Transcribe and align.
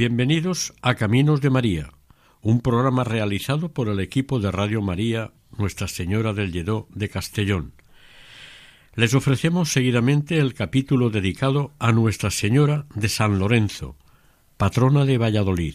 Bienvenidos 0.00 0.74
a 0.80 0.94
Caminos 0.94 1.40
de 1.40 1.50
María, 1.50 1.90
un 2.40 2.60
programa 2.60 3.02
realizado 3.02 3.72
por 3.72 3.88
el 3.88 3.98
equipo 3.98 4.38
de 4.38 4.52
Radio 4.52 4.80
María 4.80 5.32
Nuestra 5.56 5.88
Señora 5.88 6.32
del 6.32 6.52
Lledó 6.52 6.86
de 6.94 7.08
Castellón. 7.08 7.72
Les 8.94 9.12
ofrecemos 9.14 9.72
seguidamente 9.72 10.38
el 10.38 10.54
capítulo 10.54 11.10
dedicado 11.10 11.72
a 11.80 11.90
Nuestra 11.90 12.30
Señora 12.30 12.86
de 12.94 13.08
San 13.08 13.40
Lorenzo, 13.40 13.96
patrona 14.56 15.04
de 15.04 15.18
Valladolid. 15.18 15.74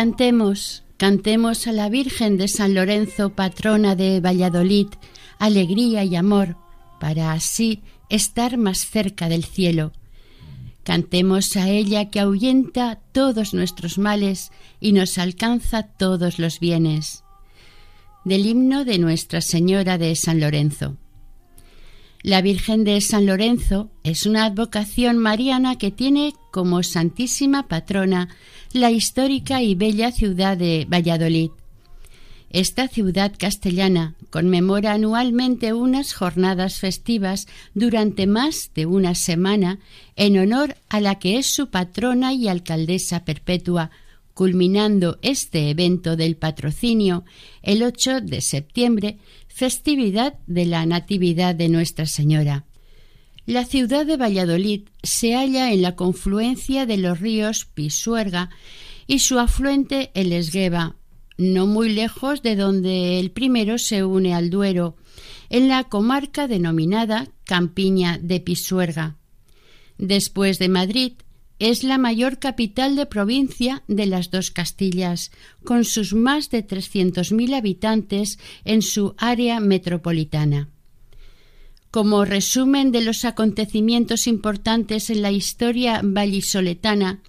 Cantemos, 0.00 0.82
cantemos 0.96 1.66
a 1.66 1.72
la 1.72 1.90
Virgen 1.90 2.38
de 2.38 2.48
San 2.48 2.72
Lorenzo, 2.72 3.34
patrona 3.34 3.96
de 3.96 4.20
Valladolid, 4.20 4.86
alegría 5.38 6.04
y 6.04 6.16
amor, 6.16 6.56
para 6.98 7.32
así 7.32 7.82
estar 8.08 8.56
más 8.56 8.78
cerca 8.86 9.28
del 9.28 9.44
cielo. 9.44 9.92
Cantemos 10.84 11.54
a 11.58 11.68
ella 11.68 12.08
que 12.08 12.18
ahuyenta 12.18 12.98
todos 13.12 13.52
nuestros 13.52 13.98
males 13.98 14.52
y 14.80 14.92
nos 14.92 15.18
alcanza 15.18 15.82
todos 15.82 16.38
los 16.38 16.60
bienes. 16.60 17.22
Del 18.24 18.46
himno 18.46 18.86
de 18.86 18.96
Nuestra 18.96 19.42
Señora 19.42 19.98
de 19.98 20.16
San 20.16 20.40
Lorenzo. 20.40 20.96
La 22.22 22.42
Virgen 22.42 22.84
de 22.84 23.00
San 23.00 23.24
Lorenzo 23.24 23.90
es 24.04 24.26
una 24.26 24.44
advocación 24.44 25.16
mariana 25.16 25.78
que 25.78 25.90
tiene 25.90 26.34
como 26.50 26.82
santísima 26.82 27.66
patrona 27.66 28.28
la 28.74 28.90
histórica 28.90 29.62
y 29.62 29.74
bella 29.74 30.12
ciudad 30.12 30.58
de 30.58 30.86
Valladolid. 30.86 31.50
Esta 32.50 32.88
ciudad 32.88 33.32
castellana 33.38 34.16
conmemora 34.28 34.92
anualmente 34.92 35.72
unas 35.72 36.12
jornadas 36.12 36.78
festivas 36.78 37.46
durante 37.72 38.26
más 38.26 38.70
de 38.74 38.84
una 38.84 39.14
semana 39.14 39.78
en 40.14 40.36
honor 40.36 40.76
a 40.90 41.00
la 41.00 41.18
que 41.18 41.38
es 41.38 41.46
su 41.46 41.70
patrona 41.70 42.34
y 42.34 42.48
alcaldesa 42.48 43.24
perpetua, 43.24 43.90
culminando 44.34 45.18
este 45.22 45.70
evento 45.70 46.16
del 46.16 46.36
patrocinio 46.36 47.24
el 47.62 47.82
8 47.82 48.20
de 48.20 48.40
septiembre, 48.40 49.18
festividad 49.60 50.38
de 50.46 50.64
la 50.64 50.86
Natividad 50.86 51.54
de 51.54 51.68
Nuestra 51.68 52.06
Señora. 52.06 52.64
La 53.44 53.66
ciudad 53.66 54.06
de 54.06 54.16
Valladolid 54.16 54.88
se 55.02 55.34
halla 55.34 55.70
en 55.70 55.82
la 55.82 55.96
confluencia 55.96 56.86
de 56.86 56.96
los 56.96 57.20
ríos 57.20 57.66
Pisuerga 57.66 58.48
y 59.06 59.18
su 59.18 59.38
afluente 59.38 60.12
el 60.14 60.32
Esgueva, 60.32 60.96
no 61.36 61.66
muy 61.66 61.90
lejos 61.90 62.40
de 62.40 62.56
donde 62.56 63.20
el 63.20 63.32
primero 63.32 63.76
se 63.76 64.02
une 64.02 64.32
al 64.32 64.48
Duero, 64.48 64.96
en 65.50 65.68
la 65.68 65.84
comarca 65.84 66.48
denominada 66.48 67.28
Campiña 67.44 68.16
de 68.16 68.40
Pisuerga. 68.40 69.18
Después 69.98 70.58
de 70.58 70.70
Madrid, 70.70 71.12
es 71.60 71.84
la 71.84 71.98
mayor 71.98 72.38
capital 72.38 72.96
de 72.96 73.06
provincia 73.06 73.84
de 73.86 74.06
las 74.06 74.30
dos 74.30 74.50
Castillas, 74.50 75.30
con 75.62 75.84
sus 75.84 76.14
más 76.14 76.50
de 76.50 76.66
300.000 76.66 77.54
habitantes 77.54 78.38
en 78.64 78.80
su 78.80 79.14
área 79.18 79.60
metropolitana. 79.60 80.70
Como 81.90 82.24
resumen 82.24 82.92
de 82.92 83.02
los 83.02 83.24
acontecimientos 83.26 84.26
importantes 84.26 85.10
en 85.10 85.20
la 85.22 85.32
historia 85.32 86.00
vallisoletana, 86.02 87.20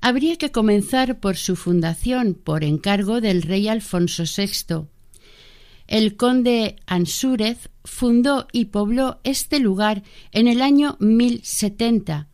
habría 0.00 0.36
que 0.36 0.52
comenzar 0.52 1.18
por 1.18 1.36
su 1.36 1.56
fundación 1.56 2.34
por 2.34 2.62
encargo 2.62 3.20
del 3.20 3.42
rey 3.42 3.66
Alfonso 3.66 4.22
VI. 4.24 4.86
El 5.88 6.16
conde 6.16 6.76
Ansúrez 6.86 7.70
fundó 7.82 8.46
y 8.52 8.66
pobló 8.66 9.18
este 9.24 9.58
lugar 9.58 10.04
en 10.30 10.46
el 10.46 10.62
año 10.62 10.96
1070. 11.00 12.28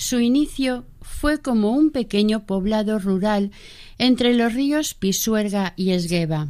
Su 0.00 0.18
inicio 0.18 0.86
fue 1.02 1.42
como 1.42 1.72
un 1.72 1.90
pequeño 1.90 2.46
poblado 2.46 2.98
rural 2.98 3.50
entre 3.98 4.32
los 4.32 4.54
ríos 4.54 4.94
Pisuerga 4.94 5.74
y 5.76 5.90
Esgueva. 5.90 6.48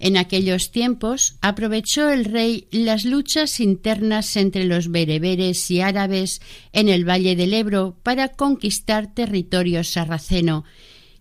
En 0.00 0.16
aquellos 0.16 0.72
tiempos 0.72 1.36
aprovechó 1.42 2.10
el 2.10 2.24
rey 2.24 2.66
las 2.72 3.04
luchas 3.04 3.60
internas 3.60 4.36
entre 4.36 4.64
los 4.64 4.90
bereberes 4.90 5.70
y 5.70 5.80
árabes 5.80 6.40
en 6.72 6.88
el 6.88 7.08
valle 7.08 7.36
del 7.36 7.54
Ebro 7.54 8.00
para 8.02 8.30
conquistar 8.30 9.14
territorio 9.14 9.84
sarraceno, 9.84 10.64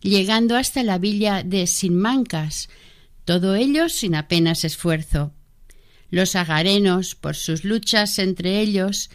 llegando 0.01 0.55
hasta 0.55 0.81
la 0.81 0.97
villa 0.97 1.43
de 1.43 1.67
Sinmancas, 1.67 2.69
todo 3.23 3.53
ello 3.53 3.87
sin 3.87 4.15
apenas 4.15 4.63
esfuerzo. 4.63 5.31
Los 6.09 6.35
agarenos, 6.35 7.13
por 7.13 7.35
sus 7.35 7.63
luchas 7.65 8.17
entre 8.17 8.61
ellos, 8.61 9.11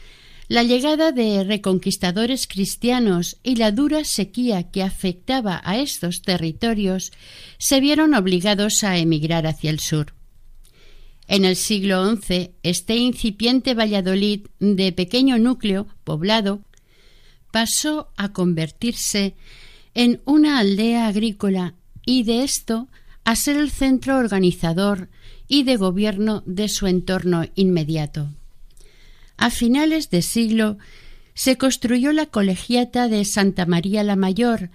la 0.48 0.62
llegada 0.62 1.12
de 1.12 1.44
reconquistadores 1.44 2.46
cristianos 2.46 3.36
y 3.42 3.56
la 3.56 3.70
dura 3.70 4.04
sequía 4.04 4.70
que 4.70 4.82
afectaba 4.82 5.60
a 5.62 5.78
estos 5.78 6.22
territorios 6.22 7.12
se 7.58 7.80
vieron 7.80 8.14
obligados 8.14 8.82
a 8.82 8.96
emigrar 8.96 9.46
hacia 9.46 9.70
el 9.70 9.78
sur. 9.78 10.14
En 11.26 11.44
el 11.44 11.56
siglo 11.56 12.16
XI, 12.16 12.52
este 12.62 12.96
incipiente 12.96 13.74
Valladolid 13.74 14.46
de 14.58 14.92
pequeño 14.92 15.38
núcleo 15.38 15.86
poblado 16.02 16.62
pasó 17.52 18.08
a 18.16 18.32
convertirse 18.32 19.34
en 19.92 20.22
una 20.24 20.58
aldea 20.58 21.08
agrícola 21.08 21.74
y 22.06 22.22
de 22.22 22.44
esto 22.44 22.88
a 23.24 23.36
ser 23.36 23.58
el 23.58 23.70
centro 23.70 24.16
organizador 24.16 25.10
y 25.46 25.64
de 25.64 25.76
gobierno 25.76 26.42
de 26.46 26.70
su 26.70 26.86
entorno 26.86 27.44
inmediato. 27.54 28.30
A 29.38 29.50
finales 29.50 30.10
de 30.10 30.20
siglo 30.20 30.78
se 31.32 31.56
construyó 31.56 32.12
la 32.12 32.26
colegiata 32.26 33.06
de 33.08 33.24
Santa 33.24 33.66
María 33.66 34.02
la 34.02 34.16
Mayor, 34.16 34.70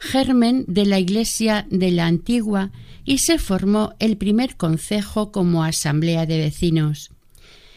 germen 0.00 0.64
de 0.66 0.86
la 0.86 0.98
iglesia 0.98 1.68
de 1.70 1.92
la 1.92 2.06
antigua, 2.06 2.72
y 3.04 3.18
se 3.18 3.38
formó 3.38 3.94
el 4.00 4.16
primer 4.16 4.56
concejo 4.56 5.30
como 5.30 5.62
asamblea 5.62 6.26
de 6.26 6.38
vecinos. 6.38 7.10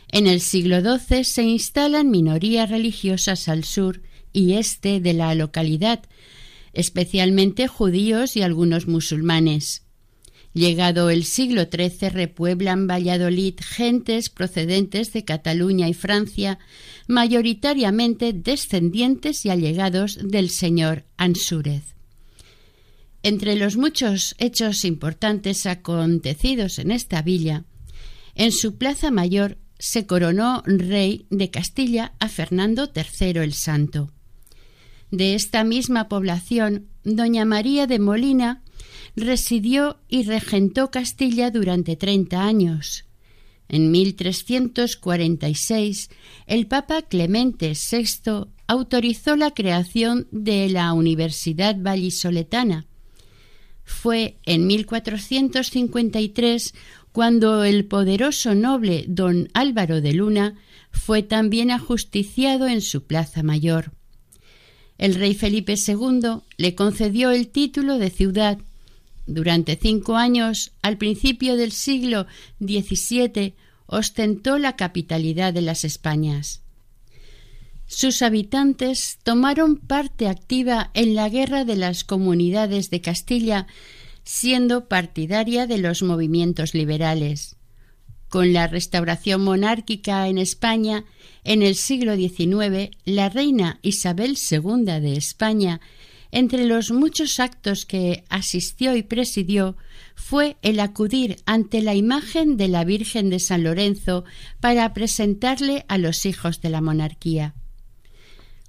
En 0.09 0.25
el 0.25 0.41
siglo 0.41 0.81
XII 0.81 1.23
se 1.23 1.43
instalan 1.43 2.09
minorías 2.09 2.69
religiosas 2.69 3.47
al 3.47 3.63
sur 3.63 4.01
y 4.33 4.53
este 4.53 4.99
de 4.99 5.13
la 5.13 5.35
localidad, 5.35 6.01
especialmente 6.73 7.67
judíos 7.67 8.35
y 8.35 8.41
algunos 8.41 8.87
musulmanes. 8.87 9.83
Llegado 10.53 11.09
el 11.09 11.23
siglo 11.23 11.63
XIII 11.63 12.09
repueblan 12.09 12.85
Valladolid 12.85 13.55
gentes 13.61 14.29
procedentes 14.29 15.13
de 15.13 15.23
Cataluña 15.23 15.87
y 15.87 15.93
Francia, 15.93 16.59
mayoritariamente 17.07 18.33
descendientes 18.33 19.45
y 19.45 19.49
allegados 19.49 20.19
del 20.21 20.49
señor 20.49 21.05
Ansúrez. 21.15 21.95
Entre 23.23 23.55
los 23.55 23.77
muchos 23.77 24.35
hechos 24.39 24.83
importantes 24.83 25.65
acontecidos 25.65 26.79
en 26.79 26.91
esta 26.91 27.21
villa, 27.21 27.63
en 28.35 28.51
su 28.51 28.77
plaza 28.77 29.09
mayor 29.09 29.57
se 29.79 30.05
coronó 30.05 30.63
rey 30.65 31.27
de 31.29 31.49
Castilla 31.49 32.13
a 32.19 32.27
Fernando 32.27 32.91
III 32.93 33.41
el 33.41 33.53
Santo. 33.53 34.11
De 35.11 35.33
esta 35.35 35.63
misma 35.63 36.07
población, 36.07 36.87
doña 37.03 37.45
María 37.45 37.87
de 37.87 37.99
Molina 37.99 38.63
residió 39.15 39.99
y 40.07 40.23
regentó 40.23 40.89
Castilla 40.91 41.51
durante 41.51 41.95
treinta 41.95 42.43
años. 42.43 43.05
En 43.69 43.91
1346, 43.91 46.09
el 46.45 46.67
Papa 46.67 47.01
Clemente 47.03 47.73
VI 47.73 48.47
autorizó 48.67 49.35
la 49.35 49.51
creación 49.51 50.27
de 50.31 50.69
la 50.69 50.93
Universidad 50.93 51.75
Vallisoletana. 51.77 52.85
Fue 53.83 54.37
en 54.45 54.67
1453 54.67 56.73
cuando 57.11 57.63
el 57.63 57.85
poderoso 57.85 58.55
noble 58.55 59.05
don 59.07 59.49
Álvaro 59.53 60.01
de 60.01 60.13
Luna 60.13 60.55
fue 60.91 61.23
también 61.23 61.71
ajusticiado 61.71 62.67
en 62.67 62.81
su 62.81 63.03
plaza 63.03 63.43
mayor. 63.43 63.91
El 64.97 65.15
rey 65.15 65.33
Felipe 65.33 65.75
II 65.75 66.41
le 66.57 66.75
concedió 66.75 67.31
el 67.31 67.47
título 67.47 67.97
de 67.97 68.09
ciudad. 68.09 68.59
Durante 69.33 69.77
cinco 69.77 70.17
años, 70.17 70.73
al 70.81 70.97
principio 70.97 71.55
del 71.55 71.71
siglo 71.71 72.27
XVII, 72.59 73.55
ostentó 73.85 74.57
la 74.57 74.75
capitalidad 74.75 75.53
de 75.53 75.61
las 75.61 75.85
Españas. 75.85 76.63
Sus 77.87 78.21
habitantes 78.23 79.19
tomaron 79.23 79.77
parte 79.77 80.27
activa 80.27 80.91
en 80.93 81.15
la 81.15 81.29
guerra 81.29 81.63
de 81.63 81.77
las 81.77 82.03
comunidades 82.03 82.89
de 82.89 82.99
Castilla 82.99 83.67
siendo 84.25 84.89
partidaria 84.89 85.65
de 85.65 85.77
los 85.77 86.03
movimientos 86.03 86.73
liberales. 86.73 87.55
Con 88.27 88.51
la 88.51 88.67
restauración 88.67 89.43
monárquica 89.43 90.27
en 90.27 90.39
España, 90.39 91.05
en 91.45 91.63
el 91.63 91.75
siglo 91.75 92.17
XIX, 92.17 92.91
la 93.05 93.29
reina 93.29 93.79
Isabel 93.81 94.37
II 94.37 94.83
de 94.83 95.13
España, 95.13 95.79
entre 96.31 96.65
los 96.65 96.91
muchos 96.91 97.39
actos 97.39 97.85
que 97.85 98.23
asistió 98.29 98.95
y 98.95 99.03
presidió, 99.03 99.77
fue 100.15 100.57
el 100.61 100.79
acudir 100.79 101.37
ante 101.45 101.81
la 101.81 101.95
imagen 101.95 102.57
de 102.57 102.67
la 102.67 102.83
Virgen 102.83 103.29
de 103.29 103.39
San 103.39 103.63
Lorenzo 103.63 104.23
para 104.59 104.93
presentarle 104.93 105.85
a 105.87 105.97
los 105.97 106.25
hijos 106.25 106.61
de 106.61 106.69
la 106.69 106.81
monarquía. 106.81 107.53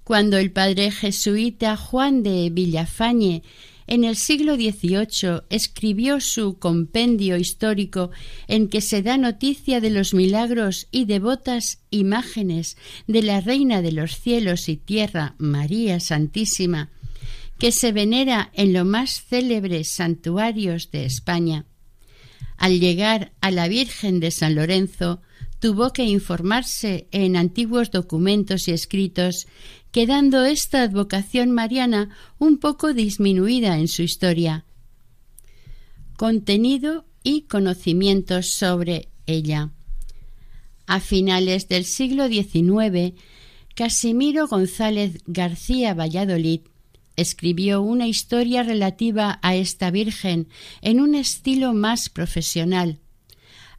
Cuando 0.05 0.39
el 0.39 0.51
padre 0.51 0.91
jesuita 0.91 1.77
Juan 1.77 2.23
de 2.23 2.51
Villafañe 2.51 3.43
en 3.87 4.05
el 4.05 4.17
siglo 4.17 4.57
XVIII 4.57 5.43
escribió 5.51 6.21
su 6.21 6.59
compendio 6.59 7.37
histórico 7.37 8.11
en 8.49 8.69
que 8.69 8.81
se 8.81 9.03
da 9.03 9.17
noticia 9.17 9.81
de 9.81 9.91
los 9.91 10.15
milagros 10.15 10.89
y 10.91 11.05
devotas 11.05 11.79
imágenes 11.91 12.77
de 13.07 13.23
la 13.23 13.41
Reina 13.41 13.83
de 13.83 13.93
los 13.93 14.19
cielos 14.19 14.69
y 14.69 14.77
tierra, 14.77 15.35
María 15.39 16.01
Santísima, 16.01 16.91
que 17.59 17.73
se 17.73 17.93
venera 17.93 18.51
en 18.55 18.73
los 18.73 18.85
más 18.85 19.25
célebres 19.25 19.89
santuarios 19.89 20.91
de 20.91 21.05
España. 21.05 21.67
Al 22.57 22.81
llegar 22.81 23.33
a 23.41 23.51
la 23.51 23.69
Virgen 23.69 24.21
de 24.21 24.31
San 24.31 24.55
Lorenzo, 24.55 25.21
tuvo 25.59 25.93
que 25.93 26.05
informarse 26.05 27.07
en 27.13 27.37
antiguos 27.37 27.91
documentos 27.91 28.67
y 28.67 28.73
escritos 28.73 29.47
quedando 29.93 30.45
esta 30.45 30.83
advocación 30.83 31.53
mariana 31.53 32.11
un 32.39 32.59
poco 32.59 32.95
disminuida 32.95 33.79
en 33.79 33.87
su 33.87 34.03
historia. 34.03 34.65
Contenido 36.17 37.05
y 37.23 37.43
conocimientos 37.43 38.49
sobre 38.49 39.09
ella. 39.27 39.71
A 40.87 40.99
finales 40.99 41.69
del 41.69 41.85
siglo 41.85 42.27
XIX, 42.27 43.15
Casimiro 43.75 44.49
González 44.49 45.19
García 45.27 45.95
Valladolid 45.95 46.63
escribió 47.17 47.83
una 47.83 48.07
historia 48.07 48.63
relativa 48.63 49.39
a 49.43 49.55
esta 49.55 49.91
Virgen 49.91 50.49
en 50.81 51.01
un 51.01 51.15
estilo 51.15 51.75
más 51.75 52.09
profesional. 52.09 52.99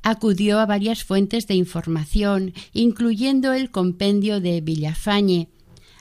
Acudió 0.01 0.59
a 0.59 0.65
varias 0.65 1.03
fuentes 1.03 1.47
de 1.47 1.55
información, 1.55 2.53
incluyendo 2.73 3.53
el 3.53 3.71
compendio 3.71 4.41
de 4.41 4.59
Villafañe, 4.61 5.49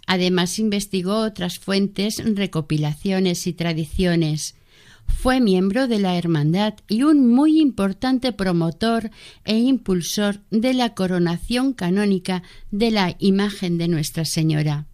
Además 0.07 0.59
investigó 0.59 1.21
otras 1.21 1.59
fuentes, 1.59 2.23
recopilaciones 2.25 3.47
y 3.47 3.53
tradiciones. 3.53 4.57
Fue 5.07 5.41
miembro 5.41 5.89
de 5.89 5.99
la 5.99 6.17
Hermandad 6.17 6.75
y 6.89 7.03
un 7.03 7.29
muy 7.29 7.61
importante 7.61 8.33
promotor 8.33 9.11
e 9.45 9.59
impulsor 9.59 10.41
de 10.51 10.75
la 10.75 10.95
coronación 10.95 11.73
canónica 11.73 12.43
de 12.71 12.91
la 12.91 13.17
imagen 13.19 13.79
de 13.79 13.89
Nuestra 13.89 14.25
Señora. 14.25 14.87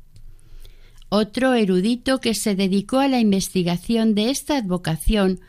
Otro 1.11 1.55
erudito 1.55 2.21
que 2.21 2.35
se 2.35 2.55
dedicó 2.55 2.99
a 2.99 3.09
la 3.09 3.19
investigación 3.19 4.15
de 4.15 4.31
esta 4.31 4.59
advocación 4.59 5.41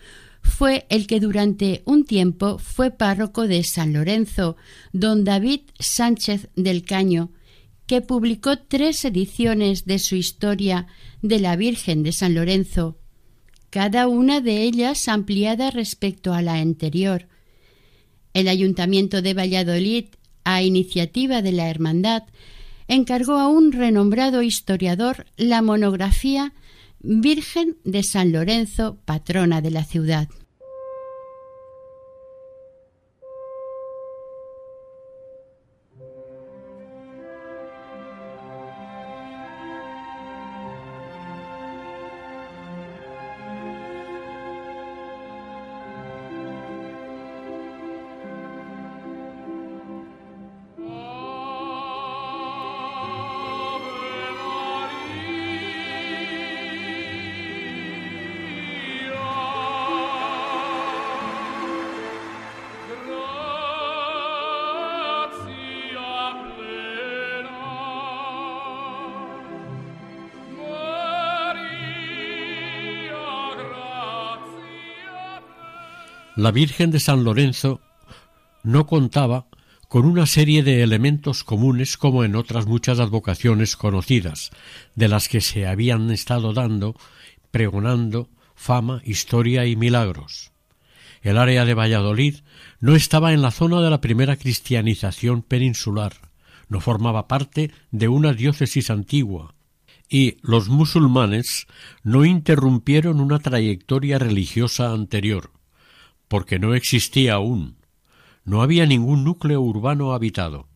fue 0.42 0.86
el 0.90 1.06
que 1.06 1.20
durante 1.20 1.82
un 1.86 2.06
tiempo 2.06 2.60
fue 2.60 2.92
párroco 2.92 3.48
de 3.48 3.64
San 3.64 3.92
Lorenzo, 3.92 4.56
don 4.94 5.26
David 5.26 5.62
Sánchez 5.80 6.48
del 6.56 6.84
Caño, 6.84 7.32
que 7.88 8.02
publicó 8.02 8.58
tres 8.58 9.04
ediciones 9.04 9.86
de 9.86 10.00
su 10.00 10.16
historia 10.16 10.88
de 11.22 11.40
la 11.40 11.56
Virgen 11.56 12.04
de 12.04 12.12
San 12.14 12.36
Lorenzo, 12.36 12.98
cada 13.70 14.08
una 14.08 14.42
de 14.42 14.64
ellas 14.64 15.08
ampliada 15.08 15.72
respecto 15.72 16.34
a 16.34 16.42
la 16.42 16.56
anterior. 16.56 17.28
El 18.34 18.48
Ayuntamiento 18.48 19.22
de 19.22 19.34
Valladolid, 19.34 20.06
a 20.44 20.62
iniciativa 20.64 21.42
de 21.42 21.52
la 21.52 21.70
Hermandad, 21.70 22.24
encargó 22.90 23.38
a 23.38 23.48
un 23.48 23.72
renombrado 23.72 24.42
historiador 24.42 25.26
la 25.38 25.62
monografía 25.62 26.54
Virgen 27.02 27.78
de 27.86 28.04
San 28.04 28.34
Lorenzo, 28.34 28.98
patrona 29.06 29.62
de 29.62 29.72
la 29.72 29.86
ciudad. 29.86 30.28
La 76.44 76.52
Virgen 76.52 76.90
de 76.90 77.02
San 77.02 77.26
Lorenzo 77.26 77.81
no 78.64 78.88
contaba 78.88 79.48
con 79.90 80.06
una 80.06 80.26
serie 80.26 80.64
de 80.64 80.84
elementos 80.84 81.44
comunes 81.44 81.98
como 81.98 82.24
en 82.24 82.36
otras 82.38 82.66
muchas 82.66 83.00
advocaciones 83.00 83.76
conocidas, 83.76 84.52
de 84.96 85.10
las 85.10 85.28
que 85.28 85.42
se 85.42 85.68
habían 85.68 86.12
estado 86.12 86.54
dando, 86.54 86.96
pregonando 87.52 88.30
fama, 88.56 89.02
historia 89.04 89.66
y 89.66 89.76
milagros. 89.76 90.52
El 91.22 91.38
área 91.38 91.66
de 91.66 91.74
Valladolid 91.74 92.36
no 92.80 92.96
estaba 92.96 93.34
en 93.34 93.42
la 93.42 93.52
zona 93.52 93.81
de 93.81 93.90
la 93.90 94.00
primera 94.00 94.38
cristianización 94.38 95.42
peninsular, 95.42 96.14
no 96.69 96.80
formaba 96.80 97.28
parte 97.28 97.72
de 97.92 98.08
una 98.08 98.31
diócesis 98.31 98.90
antigua, 98.90 99.56
y 100.08 100.38
los 100.42 100.69
musulmanes 100.69 101.68
no 102.04 102.24
interrumpieron 102.24 103.19
una 103.19 103.40
trayectoria 103.40 104.19
religiosa 104.19 104.94
anterior 104.94 105.52
porque 106.30 106.59
no 106.59 106.74
existía 106.74 107.33
aún. 107.33 107.76
No 108.45 108.62
había 108.62 108.86
ningún 108.86 109.26
núcleo 109.26 109.59
urbano 109.59 110.14
habitado. 110.14 110.69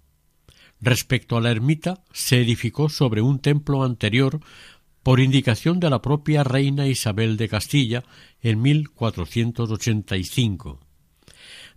Respecto 0.81 1.37
a 1.37 1.41
la 1.41 1.51
ermita, 1.51 2.03
se 2.11 2.41
edificó 2.41 2.89
sobre 2.89 3.21
un 3.21 3.39
templo 3.39 3.85
anterior 3.85 4.41
por 5.01 5.21
indicación 5.21 5.79
de 5.79 5.89
la 5.89 6.01
propia 6.01 6.43
reina 6.43 6.87
Isabel 6.87 7.37
de 7.37 7.47
Castilla 7.47 8.03
en 8.41 8.61
1485. 8.61 10.81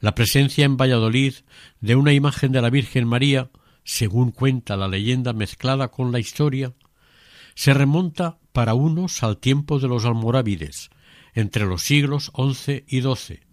La 0.01 0.15
presencia 0.15 0.65
en 0.65 0.77
Valladolid 0.77 1.35
de 1.81 1.95
una 1.95 2.13
imagen 2.13 2.51
de 2.53 2.63
la 2.63 2.71
Virgen 2.71 3.07
María, 3.07 3.51
según 3.85 4.33
cuenta 4.33 4.77
la 4.77 4.89
leyenda 4.89 5.33
mezclada 5.33 5.89
con 5.89 6.13
la 6.13 6.19
historia, 6.19 6.75
se 7.55 7.73
remonta 7.75 8.39
para 8.53 8.75
unos 8.75 9.23
al 9.23 9.39
tiempo 9.39 9.79
de 9.79 9.89
los 9.89 10.05
almorávides, 10.05 10.91
entre 11.35 11.67
los 11.67 11.83
siglos 11.83 12.33
XI 12.37 12.85
y 12.89 13.03
XII, 13.03 13.46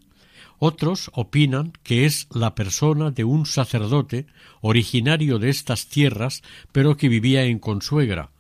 Otros 0.60 1.12
opinan 1.14 1.74
que 1.84 2.06
es 2.06 2.28
la 2.32 2.56
persona 2.56 3.12
de 3.12 3.24
un 3.24 3.46
sacerdote 3.46 4.28
originario 4.62 5.40
de 5.40 5.50
estas 5.50 5.88
tierras, 5.88 6.42
pero 6.72 6.98
que 6.98 7.10
vivía 7.10 7.44
en 7.44 7.60
Consuegra. 7.60 8.32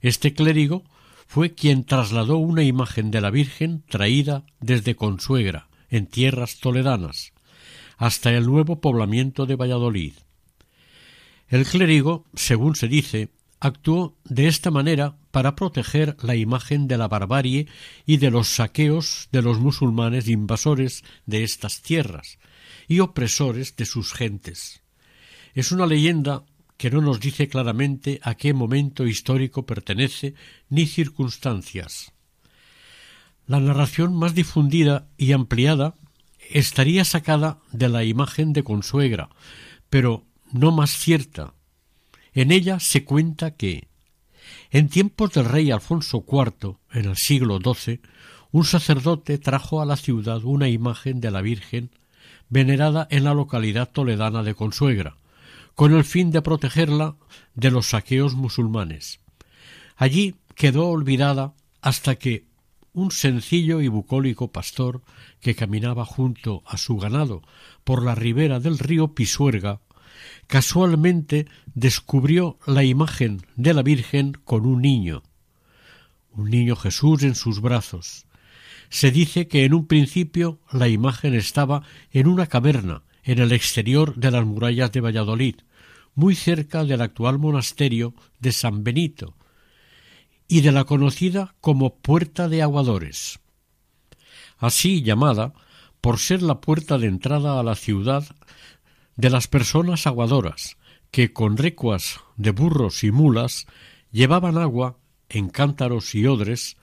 Este 0.00 0.34
clérigo 0.34 0.84
fue 1.26 1.54
quien 1.54 1.84
trasladó 1.84 2.38
una 2.38 2.64
imagen 2.64 3.10
de 3.10 3.20
la 3.20 3.30
Virgen 3.30 3.84
traída 3.88 4.44
desde 4.60 4.96
Consuegra, 4.96 5.68
en 5.88 6.06
tierras 6.06 6.58
toledanas, 6.58 7.32
hasta 7.98 8.32
el 8.32 8.46
nuevo 8.46 8.80
poblamiento 8.80 9.46
de 9.46 9.56
Valladolid. 9.56 10.14
El 11.48 11.66
clérigo, 11.66 12.24
según 12.34 12.74
se 12.76 12.88
dice, 12.88 13.28
actuó 13.60 14.16
de 14.24 14.48
esta 14.48 14.70
manera 14.70 15.16
para 15.30 15.54
proteger 15.54 16.16
la 16.22 16.34
imagen 16.34 16.88
de 16.88 16.98
la 16.98 17.08
barbarie 17.08 17.68
y 18.06 18.16
de 18.16 18.30
los 18.30 18.48
saqueos 18.48 19.28
de 19.30 19.42
los 19.42 19.60
musulmanes 19.60 20.28
invasores 20.28 21.04
de 21.26 21.44
estas 21.44 21.82
tierras 21.82 22.38
y 22.88 23.00
opresores 23.00 23.76
de 23.76 23.84
sus 23.84 24.12
gentes. 24.12 24.82
Es 25.54 25.72
una 25.72 25.86
leyenda 25.86 26.44
que 26.76 26.90
no 26.90 27.02
nos 27.02 27.20
dice 27.20 27.48
claramente 27.48 28.20
a 28.22 28.34
qué 28.34 28.54
momento 28.54 29.06
histórico 29.06 29.66
pertenece 29.66 30.34
ni 30.70 30.86
circunstancias. 30.86 32.12
La 33.46 33.60
narración 33.60 34.16
más 34.16 34.34
difundida 34.34 35.06
y 35.18 35.32
ampliada 35.32 35.94
estaría 36.50 37.04
sacada 37.04 37.58
de 37.72 37.88
la 37.88 38.04
imagen 38.04 38.52
de 38.52 38.64
Consuegra, 38.64 39.28
pero 39.90 40.24
no 40.52 40.72
más 40.72 40.90
cierta. 40.90 41.52
En 42.32 42.52
ella 42.52 42.80
se 42.80 43.04
cuenta 43.04 43.52
que, 43.52 43.88
en 44.70 44.88
tiempos 44.88 45.32
del 45.32 45.46
rey 45.46 45.70
Alfonso 45.70 46.24
IV, 46.26 46.76
en 46.92 47.06
el 47.06 47.16
siglo 47.16 47.58
XII, 47.58 48.00
un 48.52 48.64
sacerdote 48.64 49.38
trajo 49.38 49.80
a 49.80 49.86
la 49.86 49.96
ciudad 49.96 50.44
una 50.44 50.68
imagen 50.68 51.20
de 51.20 51.30
la 51.30 51.40
Virgen 51.40 51.90
venerada 52.48 53.06
en 53.10 53.24
la 53.24 53.34
localidad 53.34 53.90
toledana 53.90 54.42
de 54.42 54.54
Consuegra, 54.54 55.16
con 55.74 55.94
el 55.94 56.04
fin 56.04 56.30
de 56.30 56.42
protegerla 56.42 57.16
de 57.54 57.70
los 57.70 57.90
saqueos 57.90 58.34
musulmanes. 58.34 59.20
Allí 59.96 60.34
quedó 60.54 60.88
olvidada 60.88 61.54
hasta 61.80 62.16
que 62.16 62.44
un 62.92 63.12
sencillo 63.12 63.80
y 63.80 63.88
bucólico 63.88 64.50
pastor 64.50 65.02
que 65.40 65.54
caminaba 65.54 66.04
junto 66.04 66.62
a 66.66 66.76
su 66.76 66.96
ganado 66.96 67.42
por 67.84 68.02
la 68.04 68.14
ribera 68.14 68.58
del 68.58 68.78
río 68.78 69.14
Pisuerga 69.14 69.80
casualmente 70.50 71.46
descubrió 71.76 72.58
la 72.66 72.82
imagen 72.82 73.46
de 73.54 73.72
la 73.72 73.82
Virgen 73.82 74.32
con 74.44 74.66
un 74.66 74.82
niño, 74.82 75.22
un 76.32 76.50
niño 76.50 76.74
Jesús 76.74 77.22
en 77.22 77.36
sus 77.36 77.60
brazos. 77.60 78.26
Se 78.88 79.12
dice 79.12 79.46
que 79.46 79.64
en 79.64 79.74
un 79.74 79.86
principio 79.86 80.58
la 80.72 80.88
imagen 80.88 81.34
estaba 81.34 81.84
en 82.10 82.26
una 82.26 82.46
caverna 82.46 83.04
en 83.22 83.38
el 83.38 83.52
exterior 83.52 84.16
de 84.16 84.32
las 84.32 84.44
murallas 84.44 84.90
de 84.90 85.00
Valladolid, 85.00 85.54
muy 86.16 86.34
cerca 86.34 86.82
del 86.84 87.00
actual 87.00 87.38
monasterio 87.38 88.12
de 88.40 88.50
San 88.50 88.82
Benito, 88.82 89.36
y 90.48 90.62
de 90.62 90.72
la 90.72 90.82
conocida 90.82 91.54
como 91.60 91.94
Puerta 91.94 92.48
de 92.48 92.60
Aguadores. 92.60 93.38
Así 94.58 95.04
llamada 95.04 95.52
por 96.00 96.18
ser 96.18 96.42
la 96.42 96.60
puerta 96.60 96.98
de 96.98 97.06
entrada 97.06 97.60
a 97.60 97.62
la 97.62 97.76
ciudad 97.76 98.24
de 99.20 99.28
las 99.28 99.48
personas 99.48 100.06
aguadoras, 100.06 100.78
que 101.10 101.32
con 101.32 101.58
recuas 101.58 102.20
de 102.36 102.52
burros 102.52 103.04
y 103.04 103.10
mulas 103.10 103.66
llevaban 104.10 104.56
agua 104.56 104.96
en 105.28 105.50
cántaros 105.50 106.14
y 106.14 106.26
odres 106.26 106.78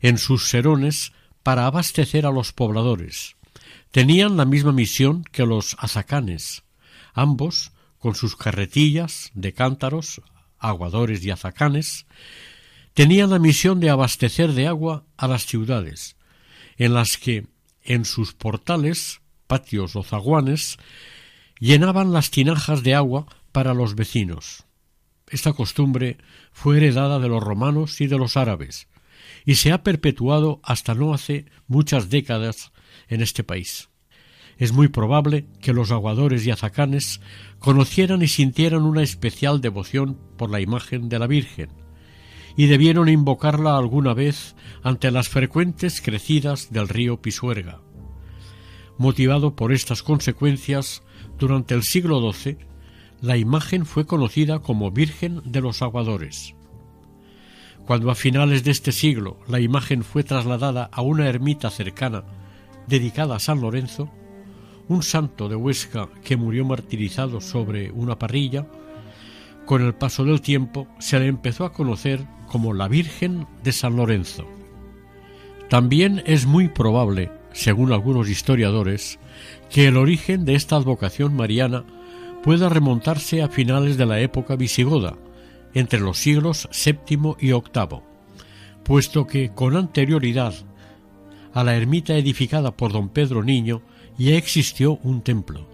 en 0.00 0.18
sus 0.18 0.48
serones 0.48 1.12
para 1.42 1.66
abastecer 1.66 2.26
a 2.26 2.30
los 2.30 2.52
pobladores. 2.52 3.36
Tenían 3.90 4.36
la 4.36 4.44
misma 4.44 4.72
misión 4.72 5.24
que 5.24 5.46
los 5.46 5.76
azacanes, 5.80 6.62
ambos 7.12 7.72
con 7.98 8.14
sus 8.14 8.36
carretillas 8.36 9.32
de 9.34 9.52
cántaros, 9.52 10.22
aguadores 10.58 11.24
y 11.24 11.30
azacanes, 11.30 12.06
tenían 12.92 13.30
la 13.30 13.40
misión 13.40 13.80
de 13.80 13.90
abastecer 13.90 14.52
de 14.52 14.68
agua 14.68 15.04
a 15.16 15.26
las 15.26 15.46
ciudades, 15.46 16.16
en 16.76 16.94
las 16.94 17.16
que 17.16 17.46
en 17.82 18.04
sus 18.04 18.32
portales, 18.32 19.20
patios 19.48 19.96
o 19.96 20.04
zaguanes 20.04 20.78
llenaban 21.58 22.12
las 22.12 22.30
tinajas 22.30 22.82
de 22.82 22.94
agua 22.94 23.26
para 23.52 23.74
los 23.74 23.94
vecinos. 23.94 24.64
Esta 25.30 25.52
costumbre 25.52 26.18
fue 26.52 26.76
heredada 26.76 27.18
de 27.18 27.28
los 27.28 27.42
romanos 27.42 28.00
y 28.00 28.06
de 28.06 28.18
los 28.18 28.36
árabes, 28.36 28.88
y 29.44 29.56
se 29.56 29.72
ha 29.72 29.82
perpetuado 29.82 30.60
hasta 30.62 30.94
no 30.94 31.14
hace 31.14 31.46
muchas 31.66 32.10
décadas 32.10 32.72
en 33.08 33.20
este 33.20 33.44
país. 33.44 33.88
Es 34.56 34.72
muy 34.72 34.88
probable 34.88 35.46
que 35.60 35.72
los 35.72 35.90
aguadores 35.90 36.46
y 36.46 36.50
azacanes 36.50 37.20
conocieran 37.58 38.22
y 38.22 38.28
sintieran 38.28 38.82
una 38.82 39.02
especial 39.02 39.60
devoción 39.60 40.18
por 40.36 40.50
la 40.50 40.60
imagen 40.60 41.08
de 41.08 41.18
la 41.18 41.26
Virgen, 41.26 41.70
y 42.56 42.66
debieron 42.66 43.08
invocarla 43.08 43.76
alguna 43.76 44.14
vez 44.14 44.54
ante 44.82 45.10
las 45.10 45.28
frecuentes 45.28 46.00
crecidas 46.00 46.72
del 46.72 46.88
río 46.88 47.20
Pisuerga. 47.20 47.80
Motivado 48.96 49.56
por 49.56 49.72
estas 49.72 50.04
consecuencias, 50.04 51.02
durante 51.38 51.74
el 51.74 51.82
siglo 51.82 52.32
XII, 52.32 52.58
la 53.20 53.36
imagen 53.36 53.86
fue 53.86 54.06
conocida 54.06 54.58
como 54.58 54.90
Virgen 54.90 55.40
de 55.44 55.60
los 55.60 55.82
Aguadores. 55.82 56.54
Cuando 57.86 58.10
a 58.10 58.14
finales 58.14 58.64
de 58.64 58.70
este 58.70 58.92
siglo 58.92 59.38
la 59.46 59.60
imagen 59.60 60.04
fue 60.04 60.24
trasladada 60.24 60.88
a 60.92 61.02
una 61.02 61.28
ermita 61.28 61.70
cercana 61.70 62.24
dedicada 62.86 63.36
a 63.36 63.40
San 63.40 63.60
Lorenzo, 63.60 64.10
un 64.88 65.02
santo 65.02 65.48
de 65.48 65.56
Huesca 65.56 66.08
que 66.22 66.36
murió 66.36 66.64
martirizado 66.64 67.40
sobre 67.40 67.90
una 67.90 68.18
parrilla, 68.18 68.66
con 69.66 69.82
el 69.82 69.94
paso 69.94 70.24
del 70.24 70.40
tiempo 70.40 70.86
se 70.98 71.18
le 71.18 71.26
empezó 71.26 71.64
a 71.64 71.72
conocer 71.72 72.26
como 72.46 72.74
la 72.74 72.88
Virgen 72.88 73.46
de 73.62 73.72
San 73.72 73.96
Lorenzo. 73.96 74.46
También 75.68 76.22
es 76.26 76.46
muy 76.46 76.68
probable, 76.68 77.30
según 77.52 77.92
algunos 77.92 78.28
historiadores, 78.28 79.18
que 79.74 79.88
el 79.88 79.96
origen 79.96 80.44
de 80.44 80.54
esta 80.54 80.76
advocación 80.76 81.34
mariana 81.34 81.84
pueda 82.44 82.68
remontarse 82.68 83.42
a 83.42 83.48
finales 83.48 83.96
de 83.96 84.06
la 84.06 84.20
época 84.20 84.54
visigoda, 84.54 85.16
entre 85.74 85.98
los 85.98 86.16
siglos 86.18 86.68
VII 86.70 87.34
y 87.40 87.46
VIII, 87.50 88.00
puesto 88.84 89.26
que 89.26 89.48
con 89.48 89.76
anterioridad 89.76 90.54
a 91.52 91.64
la 91.64 91.74
ermita 91.74 92.14
edificada 92.14 92.76
por 92.76 92.92
don 92.92 93.08
Pedro 93.08 93.42
Niño 93.42 93.82
ya 94.16 94.36
existió 94.36 95.00
un 95.02 95.22
templo. 95.22 95.66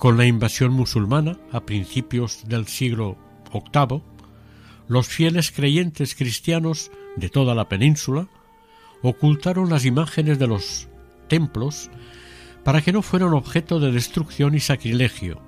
Con 0.00 0.16
la 0.16 0.26
invasión 0.26 0.72
musulmana 0.72 1.38
a 1.52 1.60
principios 1.60 2.48
del 2.48 2.66
siglo 2.66 3.16
VIII, 3.52 4.02
los 4.88 5.06
fieles 5.06 5.52
creyentes 5.52 6.16
cristianos 6.16 6.90
de 7.14 7.28
toda 7.28 7.54
la 7.54 7.68
península 7.68 8.26
ocultaron 9.02 9.70
las 9.70 9.84
imágenes 9.84 10.40
de 10.40 10.48
los 10.48 10.88
templos 11.28 11.88
para 12.64 12.80
que 12.82 12.92
no 12.92 13.02
fueran 13.02 13.34
objeto 13.34 13.80
de 13.80 13.92
destrucción 13.92 14.54
y 14.54 14.60
sacrilegio. 14.60 15.40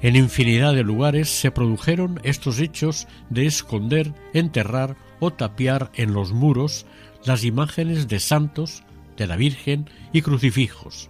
En 0.00 0.16
infinidad 0.16 0.74
de 0.74 0.82
lugares 0.82 1.30
se 1.30 1.50
produjeron 1.50 2.20
estos 2.24 2.58
hechos 2.58 3.06
de 3.30 3.46
esconder, 3.46 4.12
enterrar 4.34 4.96
o 5.20 5.32
tapiar 5.32 5.90
en 5.94 6.12
los 6.12 6.32
muros 6.32 6.86
las 7.24 7.44
imágenes 7.44 8.08
de 8.08 8.18
santos, 8.18 8.82
de 9.16 9.26
la 9.26 9.36
Virgen 9.36 9.88
y 10.12 10.22
crucifijos. 10.22 11.08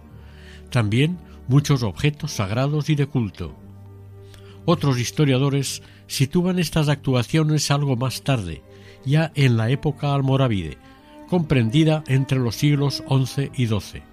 También 0.69 1.17
muchos 1.47 1.81
objetos 1.81 2.33
sagrados 2.33 2.89
y 2.89 2.95
de 2.95 3.07
culto. 3.07 3.55
Otros 4.65 4.99
historiadores 4.99 5.81
sitúan 6.07 6.59
estas 6.59 6.87
actuaciones 6.87 7.71
algo 7.71 7.95
más 7.95 8.21
tarde, 8.21 8.61
ya 9.05 9.31
en 9.35 9.57
la 9.57 9.71
época 9.71 10.13
almorávide, 10.13 10.77
comprendida 11.27 12.03
entre 12.07 12.39
los 12.39 12.55
siglos 12.55 13.03
XI 13.09 13.49
y 13.55 13.65
XII 13.65 14.12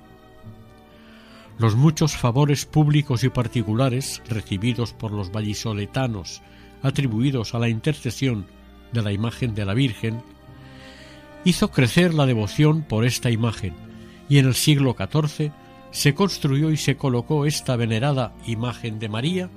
los 1.60 1.76
muchos 1.76 2.16
favores 2.16 2.64
públicos 2.64 3.22
y 3.22 3.28
particulares 3.28 4.22
recibidos 4.26 4.94
por 4.94 5.12
los 5.12 5.30
vallisoletanos 5.30 6.40
atribuidos 6.82 7.54
a 7.54 7.58
la 7.58 7.68
intercesión 7.68 8.46
de 8.92 9.02
la 9.02 9.12
imagen 9.12 9.54
de 9.54 9.66
la 9.66 9.74
Virgen, 9.74 10.22
hizo 11.44 11.70
crecer 11.70 12.14
la 12.14 12.24
devoción 12.24 12.80
por 12.80 13.04
esta 13.04 13.30
imagen, 13.30 13.74
y 14.30 14.38
en 14.38 14.46
el 14.46 14.54
siglo 14.54 14.96
XIV 14.98 15.52
se 15.90 16.14
construyó 16.14 16.70
y 16.70 16.78
se 16.78 16.96
colocó 16.96 17.44
esta 17.44 17.76
venerada 17.76 18.32
imagen 18.46 18.98
de 18.98 19.10
María 19.10 19.50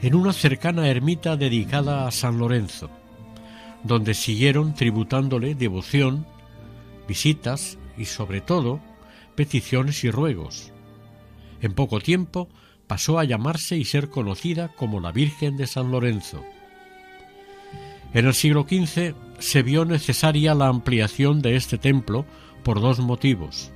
en 0.00 0.14
una 0.14 0.32
cercana 0.32 0.88
ermita 0.88 1.36
dedicada 1.36 2.06
a 2.06 2.10
San 2.10 2.38
Lorenzo, 2.38 2.88
donde 3.84 4.14
siguieron 4.14 4.72
tributándole 4.72 5.54
devoción, 5.54 6.24
visitas 7.06 7.76
y 7.98 8.06
sobre 8.06 8.40
todo 8.40 8.80
peticiones 9.36 10.04
y 10.04 10.10
ruegos. 10.10 10.71
En 11.62 11.72
poco 11.72 12.00
tiempo 12.00 12.48
pasó 12.86 13.18
a 13.18 13.24
llamarse 13.24 13.78
y 13.78 13.84
ser 13.84 14.10
conocida 14.10 14.68
como 14.68 15.00
la 15.00 15.12
Virgen 15.12 15.56
de 15.56 15.66
San 15.66 15.90
Lorenzo. 15.90 16.44
En 18.12 18.26
el 18.26 18.34
siglo 18.34 18.66
XV 18.68 19.14
se 19.38 19.62
vio 19.62 19.84
necesaria 19.86 20.54
la 20.54 20.66
ampliación 20.66 21.40
de 21.40 21.56
este 21.56 21.78
templo 21.78 22.26
por 22.62 22.80
dos 22.80 23.00
motivos. 23.00 23.72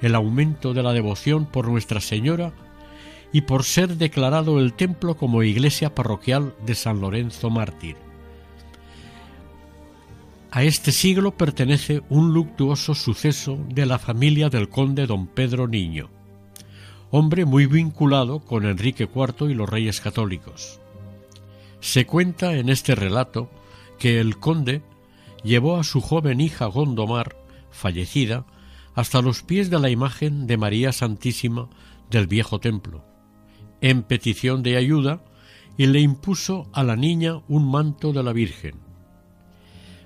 el 0.00 0.14
aumento 0.14 0.74
de 0.74 0.82
la 0.82 0.92
devoción 0.92 1.46
por 1.46 1.66
Nuestra 1.66 1.98
Señora 1.98 2.52
y 3.32 3.42
por 3.42 3.64
ser 3.64 3.96
declarado 3.96 4.60
el 4.60 4.74
templo 4.74 5.16
como 5.16 5.42
iglesia 5.42 5.94
parroquial 5.94 6.54
de 6.66 6.74
San 6.74 7.00
Lorenzo 7.00 7.48
Mártir. 7.48 7.96
A 10.50 10.62
este 10.62 10.92
siglo 10.92 11.36
pertenece 11.36 12.02
un 12.10 12.34
luctuoso 12.34 12.94
suceso 12.94 13.58
de 13.70 13.86
la 13.86 13.98
familia 13.98 14.50
del 14.50 14.68
conde 14.68 15.06
don 15.06 15.26
Pedro 15.26 15.66
Niño, 15.66 16.10
hombre 17.16 17.44
muy 17.44 17.66
vinculado 17.66 18.40
con 18.40 18.66
Enrique 18.66 19.04
IV 19.04 19.48
y 19.48 19.54
los 19.54 19.68
reyes 19.68 20.00
católicos. 20.00 20.80
Se 21.78 22.06
cuenta 22.06 22.54
en 22.54 22.68
este 22.68 22.96
relato 22.96 23.48
que 24.00 24.18
el 24.18 24.40
conde 24.40 24.82
llevó 25.44 25.76
a 25.76 25.84
su 25.84 26.00
joven 26.00 26.40
hija 26.40 26.66
Gondomar, 26.66 27.36
fallecida, 27.70 28.46
hasta 28.96 29.22
los 29.22 29.44
pies 29.44 29.70
de 29.70 29.78
la 29.78 29.90
imagen 29.90 30.48
de 30.48 30.56
María 30.56 30.90
Santísima 30.90 31.68
del 32.10 32.26
viejo 32.26 32.58
templo, 32.58 33.04
en 33.80 34.02
petición 34.02 34.64
de 34.64 34.76
ayuda, 34.76 35.22
y 35.76 35.86
le 35.86 36.00
impuso 36.00 36.68
a 36.72 36.82
la 36.82 36.96
niña 36.96 37.42
un 37.46 37.70
manto 37.70 38.12
de 38.12 38.24
la 38.24 38.32
Virgen. 38.32 38.74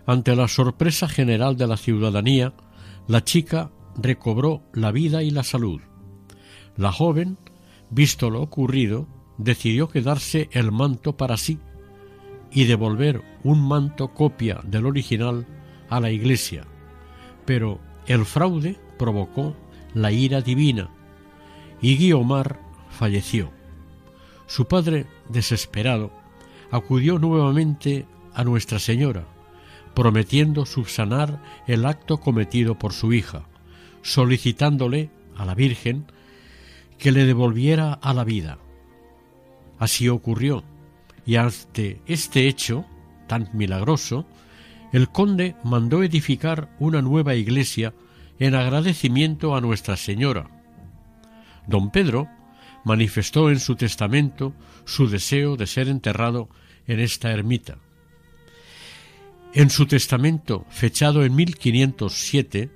Ante 0.04 0.36
la 0.36 0.46
sorpresa 0.46 1.08
general 1.08 1.56
de 1.56 1.68
la 1.68 1.78
ciudadanía, 1.78 2.52
la 3.06 3.24
chica 3.24 3.70
recobró 3.96 4.62
la 4.74 4.92
vida 4.92 5.22
y 5.22 5.30
la 5.30 5.42
salud. 5.42 5.80
La 6.78 6.92
joven, 6.92 7.36
visto 7.90 8.30
lo 8.30 8.40
ocurrido, 8.40 9.08
decidió 9.36 9.88
quedarse 9.88 10.48
el 10.52 10.70
manto 10.70 11.16
para 11.16 11.36
sí 11.36 11.58
y 12.52 12.64
devolver 12.66 13.20
un 13.42 13.66
manto 13.66 14.14
copia 14.14 14.60
del 14.62 14.86
original 14.86 15.44
a 15.90 15.98
la 15.98 16.12
Iglesia, 16.12 16.64
pero 17.44 17.80
el 18.06 18.24
fraude 18.24 18.78
provocó 18.96 19.56
la 19.92 20.12
ira 20.12 20.40
divina 20.40 20.88
y 21.82 21.96
Guiomar 21.96 22.60
falleció. 22.90 23.50
Su 24.46 24.68
padre, 24.68 25.06
desesperado, 25.28 26.12
acudió 26.70 27.18
nuevamente 27.18 28.06
a 28.34 28.44
Nuestra 28.44 28.78
Señora, 28.78 29.26
prometiendo 29.94 30.64
subsanar 30.64 31.42
el 31.66 31.84
acto 31.86 32.18
cometido 32.18 32.78
por 32.78 32.92
su 32.92 33.12
hija, 33.12 33.48
solicitándole 34.02 35.10
a 35.36 35.44
la 35.44 35.56
Virgen 35.56 36.06
que 36.98 37.12
le 37.12 37.24
devolviera 37.24 37.92
a 37.92 38.12
la 38.12 38.24
vida. 38.24 38.58
Así 39.78 40.08
ocurrió, 40.08 40.64
y 41.24 41.36
ante 41.36 42.00
este 42.06 42.48
hecho 42.48 42.84
tan 43.26 43.48
milagroso, 43.52 44.26
el 44.92 45.08
conde 45.10 45.54
mandó 45.62 46.02
edificar 46.02 46.74
una 46.78 47.02
nueva 47.02 47.34
iglesia 47.34 47.94
en 48.38 48.54
agradecimiento 48.54 49.54
a 49.54 49.60
Nuestra 49.60 49.96
Señora. 49.96 50.50
Don 51.66 51.90
Pedro 51.90 52.28
manifestó 52.84 53.50
en 53.50 53.60
su 53.60 53.76
testamento 53.76 54.54
su 54.84 55.08
deseo 55.08 55.56
de 55.56 55.66
ser 55.66 55.88
enterrado 55.88 56.48
en 56.86 57.00
esta 57.00 57.30
ermita. 57.30 57.78
En 59.52 59.70
su 59.70 59.86
testamento, 59.86 60.64
fechado 60.70 61.24
en 61.24 61.34
1507, 61.34 62.70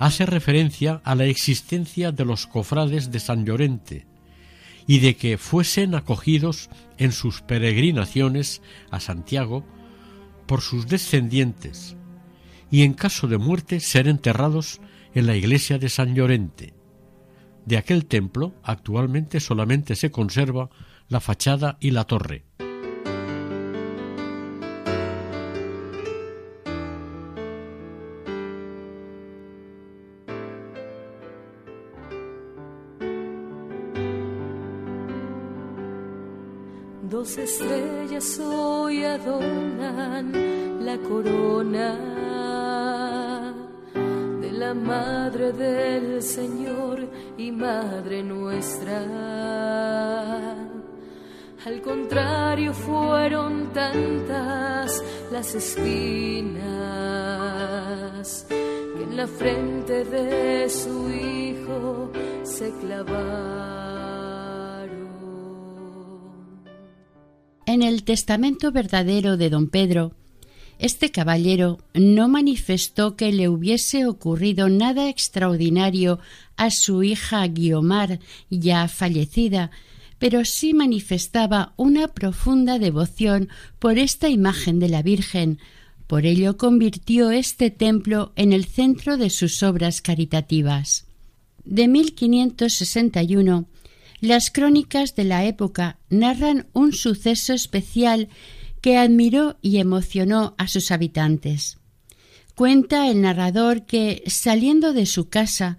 hace 0.00 0.24
referencia 0.24 1.02
a 1.04 1.14
la 1.14 1.26
existencia 1.26 2.10
de 2.10 2.24
los 2.24 2.46
cofrades 2.46 3.12
de 3.12 3.20
San 3.20 3.44
Llorente, 3.44 4.06
y 4.86 4.98
de 4.98 5.14
que 5.14 5.36
fuesen 5.36 5.94
acogidos 5.94 6.70
en 6.96 7.12
sus 7.12 7.42
peregrinaciones 7.42 8.62
a 8.90 8.98
Santiago 8.98 9.64
por 10.46 10.62
sus 10.62 10.88
descendientes 10.88 11.96
y 12.70 12.82
en 12.82 12.94
caso 12.94 13.28
de 13.28 13.36
muerte 13.36 13.78
ser 13.78 14.08
enterrados 14.08 14.80
en 15.14 15.26
la 15.26 15.36
iglesia 15.36 15.78
de 15.78 15.90
San 15.90 16.14
Llorente. 16.14 16.72
De 17.66 17.76
aquel 17.76 18.06
templo 18.06 18.54
actualmente 18.62 19.38
solamente 19.38 19.96
se 19.96 20.10
conserva 20.10 20.70
la 21.08 21.20
fachada 21.20 21.76
y 21.78 21.90
la 21.90 22.04
torre. 22.04 22.44
Dos 37.10 37.36
estrellas 37.38 38.38
hoy 38.38 39.02
adornan 39.02 40.32
la 40.86 40.96
corona 40.98 41.98
de 44.40 44.52
la 44.52 44.72
Madre 44.74 45.52
del 45.52 46.22
Señor 46.22 47.00
y 47.36 47.50
Madre 47.50 48.22
nuestra. 48.22 49.02
Al 51.66 51.82
contrario, 51.82 52.72
fueron 52.72 53.72
tantas 53.72 55.02
las 55.32 55.52
espinas 55.56 56.54
que 58.48 59.02
en 59.02 59.16
la 59.16 59.26
frente 59.26 60.04
de 60.04 60.68
su 60.68 61.10
Hijo 61.10 62.12
se 62.44 62.70
clavaron. 62.78 63.89
El 67.90 68.04
testamento 68.04 68.72
verdadero 68.72 69.36
de 69.36 69.50
don 69.50 69.68
Pedro, 69.68 70.14
este 70.78 71.10
caballero 71.10 71.78
no 71.92 72.26
manifestó 72.28 73.14
que 73.14 73.32
le 73.32 73.50
hubiese 73.50 74.06
ocurrido 74.06 74.70
nada 74.70 75.10
extraordinario 75.10 76.20
a 76.56 76.70
su 76.70 77.02
hija 77.02 77.46
Guiomar, 77.46 78.18
ya 78.48 78.88
fallecida, 78.88 79.70
pero 80.18 80.44
sí 80.46 80.72
manifestaba 80.72 81.74
una 81.76 82.08
profunda 82.08 82.78
devoción 82.78 83.50
por 83.78 83.98
esta 83.98 84.30
imagen 84.30 84.78
de 84.78 84.88
la 84.88 85.02
Virgen. 85.02 85.58
Por 86.06 86.24
ello 86.24 86.56
convirtió 86.56 87.30
este 87.30 87.70
templo 87.70 88.32
en 88.36 88.54
el 88.54 88.64
centro 88.64 89.18
de 89.18 89.28
sus 89.28 89.62
obras 89.62 90.00
caritativas. 90.00 91.06
De 91.64 91.88
1561 91.88 93.66
las 94.20 94.50
crónicas 94.50 95.14
de 95.14 95.24
la 95.24 95.44
época 95.44 95.98
narran 96.08 96.66
un 96.72 96.92
suceso 96.92 97.52
especial 97.52 98.28
que 98.80 98.96
admiró 98.96 99.56
y 99.62 99.78
emocionó 99.78 100.54
a 100.58 100.68
sus 100.68 100.90
habitantes. 100.90 101.78
Cuenta 102.54 103.08
el 103.08 103.22
narrador 103.22 103.86
que, 103.86 104.22
saliendo 104.26 104.92
de 104.92 105.06
su 105.06 105.28
casa, 105.28 105.78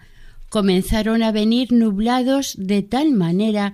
comenzaron 0.50 1.24
a 1.24 1.32
venir 1.32 1.72
nublados 1.72 2.56
de 2.58 2.82
tal 2.82 3.12
manera 3.12 3.74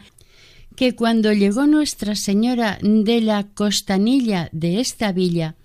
que 0.75 0.95
cuando 0.95 1.34
llegó 1.34 1.65
Nuestra 1.65 2.15
Señora 2.15 2.77
de 2.82 3.21
la 3.21 3.47
costanilla 3.47 4.49
de 4.51 4.80
esta 4.80 5.12
villa, 5.12 5.56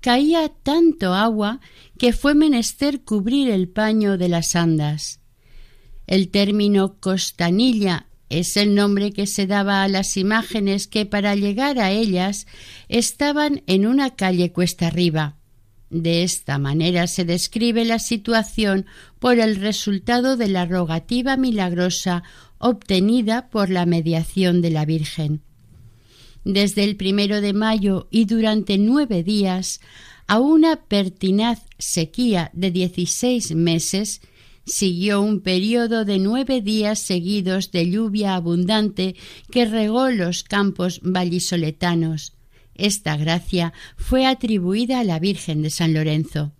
caía 0.00 0.48
tanto 0.48 1.14
agua 1.14 1.60
que 1.96 2.12
fue 2.12 2.34
menester 2.34 3.02
cubrir 3.02 3.50
el 3.50 3.68
paño 3.68 4.18
de 4.18 4.28
las 4.28 4.56
andas. 4.56 5.20
El 6.08 6.30
término 6.30 6.96
costanilla 6.98 8.07
es 8.30 8.56
el 8.56 8.74
nombre 8.74 9.12
que 9.12 9.26
se 9.26 9.46
daba 9.46 9.82
a 9.82 9.88
las 9.88 10.16
imágenes 10.16 10.86
que 10.86 11.06
para 11.06 11.34
llegar 11.34 11.78
a 11.78 11.90
ellas 11.90 12.46
estaban 12.88 13.62
en 13.66 13.86
una 13.86 14.14
calle 14.16 14.52
cuesta 14.52 14.88
arriba. 14.88 15.36
De 15.90 16.22
esta 16.22 16.58
manera 16.58 17.06
se 17.06 17.24
describe 17.24 17.84
la 17.84 17.98
situación 17.98 18.84
por 19.18 19.38
el 19.38 19.56
resultado 19.56 20.36
de 20.36 20.48
la 20.48 20.66
rogativa 20.66 21.36
milagrosa 21.36 22.22
obtenida 22.58 23.48
por 23.48 23.70
la 23.70 23.86
mediación 23.86 24.60
de 24.60 24.70
la 24.70 24.84
Virgen. 24.84 25.40
Desde 26.44 26.84
el 26.84 26.96
primero 26.96 27.40
de 27.40 27.52
mayo 27.52 28.08
y 28.10 28.26
durante 28.26 28.78
nueve 28.78 29.22
días, 29.22 29.80
a 30.26 30.38
una 30.40 30.76
pertinaz 30.76 31.62
sequía 31.78 32.50
de 32.52 32.70
dieciséis 32.70 33.54
meses, 33.54 34.20
Siguió 34.68 35.22
un 35.22 35.40
periodo 35.40 36.04
de 36.04 36.18
nueve 36.18 36.60
días 36.60 36.98
seguidos 36.98 37.72
de 37.72 37.90
lluvia 37.90 38.34
abundante 38.34 39.16
que 39.50 39.64
regó 39.64 40.10
los 40.10 40.44
campos 40.44 41.00
vallisoletanos. 41.02 42.34
Esta 42.74 43.16
gracia 43.16 43.72
fue 43.96 44.26
atribuida 44.26 45.00
a 45.00 45.04
la 45.04 45.18
Virgen 45.18 45.62
de 45.62 45.70
San 45.70 45.94
Lorenzo. 45.94 46.52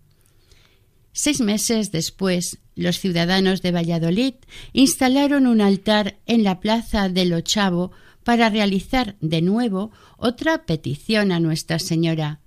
Seis 1.13 1.43
meses 1.43 1.93
después, 1.93 2.59
los 2.75 2.99
ciudadanos 2.99 3.61
de 3.61 3.73
Valladolid 3.73 4.35
instalaron 4.73 5.47
un 5.47 5.61
altar 5.61 6.19
en 6.25 6.45
la 6.45 6.61
plaza 6.61 7.11
del 7.11 7.35
Ochavo 7.35 7.93
para 8.25 8.49
realizar 8.49 9.17
de 9.21 9.43
nuevo 9.43 9.91
otra 10.17 10.65
petición 10.65 11.31
a 11.31 11.41
Nuestra 11.41 11.79
Señora. 11.79 12.41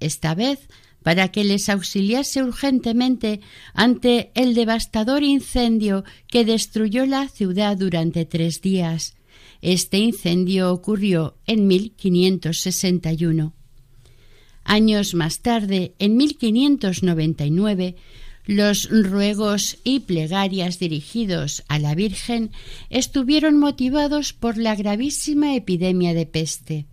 Esta 0.00 0.34
vez 0.34 0.68
para 1.02 1.28
que 1.28 1.44
les 1.44 1.68
auxiliase 1.68 2.42
urgentemente 2.42 3.40
ante 3.74 4.30
el 4.34 4.54
devastador 4.54 5.22
incendio 5.22 6.04
que 6.26 6.44
destruyó 6.44 7.06
la 7.06 7.28
ciudad 7.28 7.76
durante 7.76 8.24
tres 8.24 8.60
días. 8.60 9.14
Este 9.62 9.98
incendio 9.98 10.72
ocurrió 10.72 11.36
en 11.46 11.66
1561. 11.66 13.52
Años 14.64 15.14
más 15.14 15.40
tarde, 15.40 15.94
en 15.98 16.16
1599, 16.16 17.96
Los 18.48 18.88
ruegos 18.90 19.76
y 19.84 20.00
plegarias 20.00 20.78
dirigidos 20.78 21.64
a 21.68 21.78
la 21.78 21.94
Virgen 21.94 22.50
estuvieron 22.88 23.58
motivados 23.58 24.32
por 24.32 24.56
la 24.56 24.74
gravísima 24.74 25.54
epidemia 25.54 26.14
de 26.14 26.24
peste. 26.24 26.86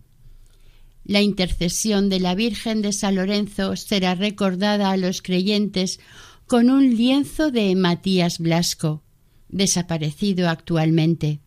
La 1.06 1.22
intercesión 1.22 2.08
de 2.08 2.18
la 2.18 2.34
Virgen 2.34 2.82
de 2.82 2.92
San 2.92 3.14
Lorenzo 3.14 3.76
será 3.76 4.16
recordada 4.16 4.90
a 4.90 4.96
los 4.96 5.22
creyentes 5.22 6.00
con 6.48 6.68
un 6.68 6.96
lienzo 6.96 7.52
de 7.52 7.76
Matías 7.76 8.40
Blasco, 8.40 9.04
desaparecido 9.48 10.48
actualmente. 10.48 11.38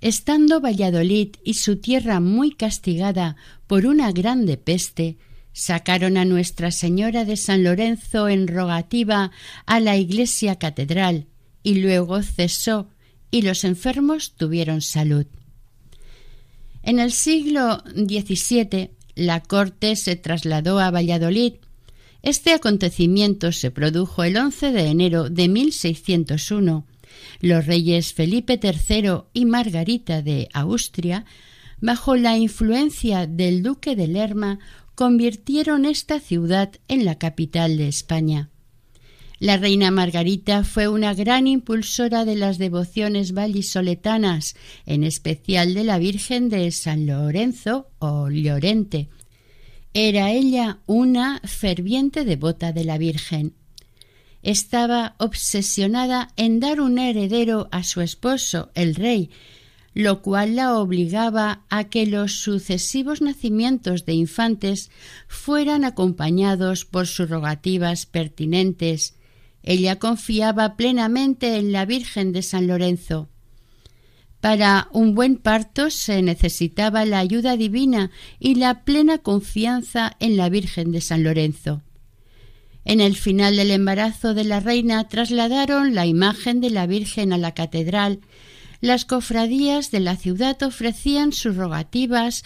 Estando 0.00 0.60
Valladolid 0.60 1.34
y 1.42 1.54
su 1.54 1.78
tierra 1.78 2.20
muy 2.20 2.52
castigada 2.52 3.34
por 3.66 3.86
una 3.86 4.12
grande 4.12 4.56
peste, 4.56 5.18
sacaron 5.52 6.16
a 6.16 6.24
Nuestra 6.24 6.70
Señora 6.70 7.24
de 7.24 7.36
San 7.36 7.64
Lorenzo 7.64 8.28
en 8.28 8.46
rogativa 8.46 9.32
a 9.66 9.80
la 9.80 9.96
iglesia 9.96 10.60
catedral 10.60 11.26
y 11.64 11.80
luego 11.80 12.22
cesó 12.22 12.88
y 13.32 13.42
los 13.42 13.64
enfermos 13.64 14.36
tuvieron 14.36 14.80
salud. 14.80 15.26
En 16.86 17.00
el 17.00 17.10
siglo 17.10 17.82
XVII 17.96 18.90
la 19.16 19.42
corte 19.42 19.96
se 19.96 20.14
trasladó 20.14 20.78
a 20.78 20.92
Valladolid. 20.92 21.54
Este 22.22 22.52
acontecimiento 22.52 23.50
se 23.50 23.72
produjo 23.72 24.22
el 24.22 24.36
11 24.36 24.70
de 24.70 24.86
enero 24.86 25.28
de 25.28 25.48
1601. 25.48 26.86
Los 27.40 27.66
reyes 27.66 28.14
Felipe 28.14 28.60
III 28.62 29.22
y 29.32 29.46
Margarita 29.46 30.22
de 30.22 30.48
Austria, 30.52 31.24
bajo 31.80 32.14
la 32.14 32.36
influencia 32.36 33.26
del 33.26 33.64
duque 33.64 33.96
de 33.96 34.06
Lerma, 34.06 34.60
convirtieron 34.94 35.86
esta 35.86 36.20
ciudad 36.20 36.70
en 36.86 37.04
la 37.04 37.16
capital 37.18 37.78
de 37.78 37.88
España. 37.88 38.48
La 39.38 39.58
reina 39.58 39.90
Margarita 39.90 40.64
fue 40.64 40.88
una 40.88 41.12
gran 41.12 41.46
impulsora 41.46 42.24
de 42.24 42.36
las 42.36 42.56
devociones 42.56 43.34
vallisoletanas, 43.34 44.56
en 44.86 45.04
especial 45.04 45.74
de 45.74 45.84
la 45.84 45.98
Virgen 45.98 46.48
de 46.48 46.70
San 46.70 47.06
Lorenzo 47.06 47.90
o 47.98 48.30
Llorente. 48.30 49.10
Era 49.92 50.30
ella 50.30 50.78
una 50.86 51.42
ferviente 51.44 52.24
devota 52.24 52.72
de 52.72 52.84
la 52.84 52.96
Virgen. 52.96 53.52
Estaba 54.42 55.16
obsesionada 55.18 56.32
en 56.36 56.58
dar 56.58 56.80
un 56.80 56.98
heredero 56.98 57.68
a 57.72 57.82
su 57.84 58.00
esposo, 58.00 58.70
el 58.74 58.94
rey, 58.94 59.30
lo 59.92 60.22
cual 60.22 60.56
la 60.56 60.78
obligaba 60.78 61.64
a 61.68 61.84
que 61.84 62.06
los 62.06 62.40
sucesivos 62.40 63.20
nacimientos 63.20 64.06
de 64.06 64.14
infantes 64.14 64.90
fueran 65.28 65.84
acompañados 65.84 66.86
por 66.86 67.06
rogativas 67.06 68.06
pertinentes. 68.06 69.15
Ella 69.66 69.98
confiaba 69.98 70.76
plenamente 70.76 71.56
en 71.56 71.72
la 71.72 71.84
Virgen 71.84 72.32
de 72.32 72.42
San 72.42 72.66
Lorenzo. 72.66 73.28
Para 74.40 74.88
un 74.92 75.14
buen 75.14 75.36
parto 75.36 75.90
se 75.90 76.22
necesitaba 76.22 77.04
la 77.04 77.18
ayuda 77.18 77.58
divina 77.58 78.10
y 78.38 78.54
la 78.54 78.84
plena 78.84 79.18
confianza 79.18 80.16
en 80.20 80.38
la 80.38 80.48
Virgen 80.48 80.92
de 80.92 81.02
San 81.02 81.22
Lorenzo. 81.22 81.82
En 82.86 83.00
el 83.00 83.16
final 83.16 83.56
del 83.56 83.72
embarazo 83.72 84.32
de 84.32 84.44
la 84.44 84.60
reina 84.60 85.08
trasladaron 85.08 85.94
la 85.94 86.06
imagen 86.06 86.62
de 86.62 86.70
la 86.70 86.86
Virgen 86.86 87.34
a 87.34 87.38
la 87.38 87.52
catedral 87.52 88.20
las 88.80 89.04
cofradías 89.04 89.90
de 89.90 90.00
la 90.00 90.16
ciudad 90.16 90.62
ofrecían 90.62 91.32
sus 91.32 91.56
rogativas 91.56 92.44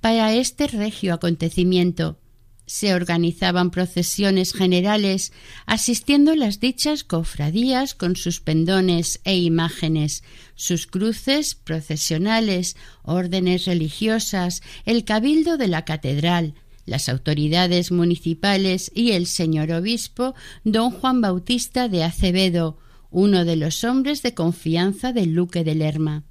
para 0.00 0.32
este 0.32 0.66
regio 0.68 1.14
acontecimiento. 1.14 2.18
Se 2.66 2.94
organizaban 2.94 3.70
procesiones 3.70 4.52
generales, 4.52 5.32
asistiendo 5.66 6.34
las 6.34 6.58
dichas 6.58 7.04
cofradías 7.04 7.94
con 7.94 8.16
sus 8.16 8.40
pendones 8.40 9.20
e 9.24 9.36
imágenes, 9.36 10.24
sus 10.56 10.86
cruces 10.86 11.54
procesionales, 11.54 12.76
órdenes 13.02 13.66
religiosas, 13.66 14.62
el 14.84 15.04
cabildo 15.04 15.56
de 15.56 15.68
la 15.68 15.84
catedral, 15.84 16.54
las 16.86 17.08
autoridades 17.08 17.92
municipales 17.92 18.90
y 18.94 19.12
el 19.12 19.26
señor 19.26 19.70
obispo 19.72 20.34
don 20.64 20.90
Juan 20.90 21.20
Bautista 21.20 21.88
de 21.88 22.04
Acevedo, 22.04 22.78
uno 23.10 23.44
de 23.44 23.56
los 23.56 23.84
hombres 23.84 24.22
de 24.22 24.34
confianza 24.34 25.12
del 25.12 25.34
duque 25.34 25.64
de 25.64 25.74
Lerma. 25.74 26.24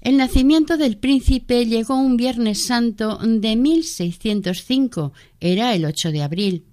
El 0.00 0.16
nacimiento 0.16 0.76
del 0.76 0.96
príncipe 0.96 1.66
llegó 1.66 1.96
un 1.96 2.16
Viernes 2.16 2.66
Santo 2.66 3.18
de 3.18 3.56
1605, 3.56 5.12
era 5.40 5.74
el 5.74 5.84
8 5.84 6.12
de 6.12 6.22
abril. 6.22 6.64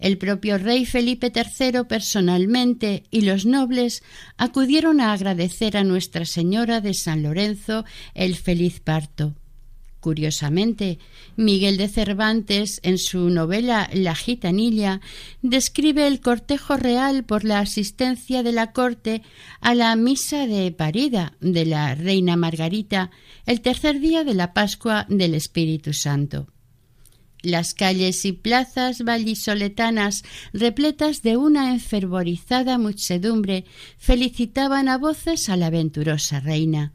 El 0.00 0.18
propio 0.18 0.58
rey 0.58 0.84
Felipe 0.84 1.32
III 1.32 1.84
personalmente 1.88 3.04
y 3.12 3.20
los 3.20 3.46
nobles 3.46 4.02
acudieron 4.36 5.00
a 5.00 5.12
agradecer 5.12 5.76
a 5.76 5.84
Nuestra 5.84 6.26
Señora 6.26 6.80
de 6.80 6.92
San 6.92 7.22
Lorenzo 7.22 7.84
el 8.14 8.34
feliz 8.34 8.80
parto. 8.80 9.36
Curiosamente, 10.02 10.98
Miguel 11.36 11.76
de 11.76 11.86
Cervantes, 11.86 12.80
en 12.82 12.98
su 12.98 13.30
novela 13.30 13.88
La 13.92 14.16
gitanilla, 14.16 15.00
describe 15.42 16.08
el 16.08 16.20
cortejo 16.20 16.76
real 16.76 17.22
por 17.22 17.44
la 17.44 17.60
asistencia 17.60 18.42
de 18.42 18.50
la 18.50 18.72
corte 18.72 19.22
a 19.60 19.76
la 19.76 19.94
misa 19.94 20.48
de 20.48 20.72
parida 20.72 21.34
de 21.40 21.66
la 21.66 21.94
reina 21.94 22.34
Margarita 22.34 23.12
el 23.46 23.60
tercer 23.60 24.00
día 24.00 24.24
de 24.24 24.34
la 24.34 24.52
Pascua 24.54 25.06
del 25.08 25.36
Espíritu 25.36 25.92
Santo. 25.92 26.48
Las 27.40 27.72
calles 27.72 28.24
y 28.24 28.32
plazas 28.32 29.04
vallisoletanas, 29.04 30.24
repletas 30.52 31.22
de 31.22 31.36
una 31.36 31.72
enfervorizada 31.72 32.76
muchedumbre, 32.76 33.66
felicitaban 33.98 34.88
a 34.88 34.98
voces 34.98 35.48
a 35.48 35.56
la 35.56 35.70
venturosa 35.70 36.40
reina. 36.40 36.92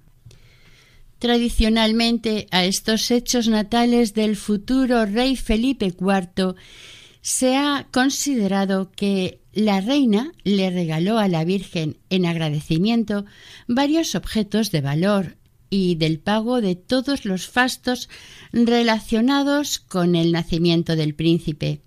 Tradicionalmente 1.20 2.48
a 2.52 2.66
estos 2.66 3.10
hechos 3.10 3.48
natales 3.48 4.14
del 4.14 4.36
futuro 4.36 5.06
rey 5.06 5.36
Felipe 5.36 5.88
IV 5.88 6.56
se 7.22 7.58
ha 7.58 7.88
considerado 7.92 8.92
que 8.92 9.42
la 9.52 9.82
reina 9.82 10.32
le 10.44 10.70
regaló 10.70 11.18
a 11.18 11.28
la 11.28 11.44
Virgen 11.44 11.98
en 12.12 12.28
agradecimiento 12.28 13.26
varios 13.68 14.14
objetos 14.14 14.72
de 14.72 14.82
valor 14.82 15.38
y 15.70 15.96
del 15.96 16.20
pago 16.20 16.62
de 16.62 16.76
todos 16.76 17.26
los 17.26 17.48
fastos 17.48 18.10
relacionados 18.54 19.80
con 19.80 20.16
el 20.16 20.32
nacimiento 20.32 20.96
del 20.96 21.16
príncipe. 21.16 21.82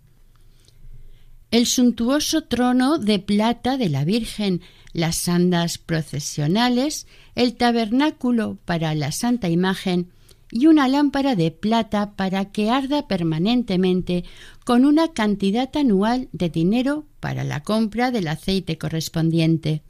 El 1.52 1.66
suntuoso 1.66 2.42
trono 2.42 2.98
de 2.98 3.18
plata 3.20 3.76
de 3.76 3.88
la 3.88 4.04
Virgen 4.04 4.60
las 4.92 5.28
andas 5.28 5.78
procesionales, 5.78 7.06
el 7.34 7.54
tabernáculo 7.54 8.58
para 8.64 8.94
la 8.94 9.12
Santa 9.12 9.48
Imagen 9.48 10.08
y 10.50 10.66
una 10.66 10.88
lámpara 10.88 11.36
de 11.36 11.50
plata 11.50 12.16
para 12.16 12.46
que 12.46 12.70
arda 12.70 13.06
permanentemente 13.06 14.24
con 14.64 14.84
una 14.84 15.12
cantidad 15.12 15.74
anual 15.76 16.28
de 16.32 16.48
dinero 16.48 17.06
para 17.20 17.44
la 17.44 17.62
compra 17.62 18.10
del 18.10 18.28
aceite 18.28 18.78
correspondiente. 18.78 19.82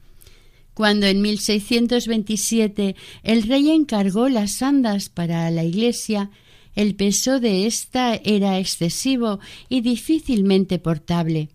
Cuando 0.74 1.06
en 1.06 1.20
1627 1.20 2.96
el 3.22 3.42
rey 3.44 3.70
encargó 3.70 4.28
las 4.28 4.62
andas 4.62 5.08
para 5.08 5.50
la 5.50 5.64
iglesia, 5.64 6.30
el 6.74 6.94
peso 6.94 7.40
de 7.40 7.66
ésta 7.66 8.14
era 8.14 8.58
excesivo 8.58 9.40
y 9.68 9.80
difícilmente 9.80 10.78
portable. 10.78 11.48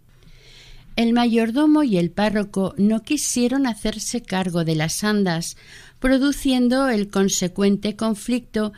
El 0.95 1.11
mayordomo 1.11 1.83
y 1.83 1.97
el 1.97 2.09
párroco 2.09 2.73
no 2.77 3.03
quisieron 3.03 3.67
hacerse 3.67 4.21
cargo 4.21 4.63
de 4.63 4.75
las 4.75 5.03
andas, 5.03 5.57
produciendo 5.99 6.87
el 6.87 7.09
consecuente 7.09 7.97
conflicto, 7.97 8.71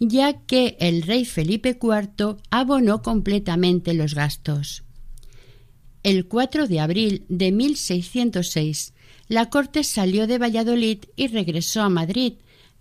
ya 0.00 0.40
que 0.46 0.76
el 0.80 1.02
rey 1.02 1.24
Felipe 1.24 1.78
IV 1.80 2.38
abonó 2.50 3.02
completamente 3.02 3.94
los 3.94 4.14
gastos. 4.14 4.82
El 6.02 6.26
4 6.26 6.66
de 6.66 6.80
abril 6.80 7.24
de 7.28 7.52
1606, 7.52 8.94
la 9.28 9.48
corte 9.48 9.84
salió 9.84 10.26
de 10.26 10.38
Valladolid 10.38 10.98
y 11.14 11.28
regresó 11.28 11.82
a 11.82 11.88
Madrid, 11.88 12.34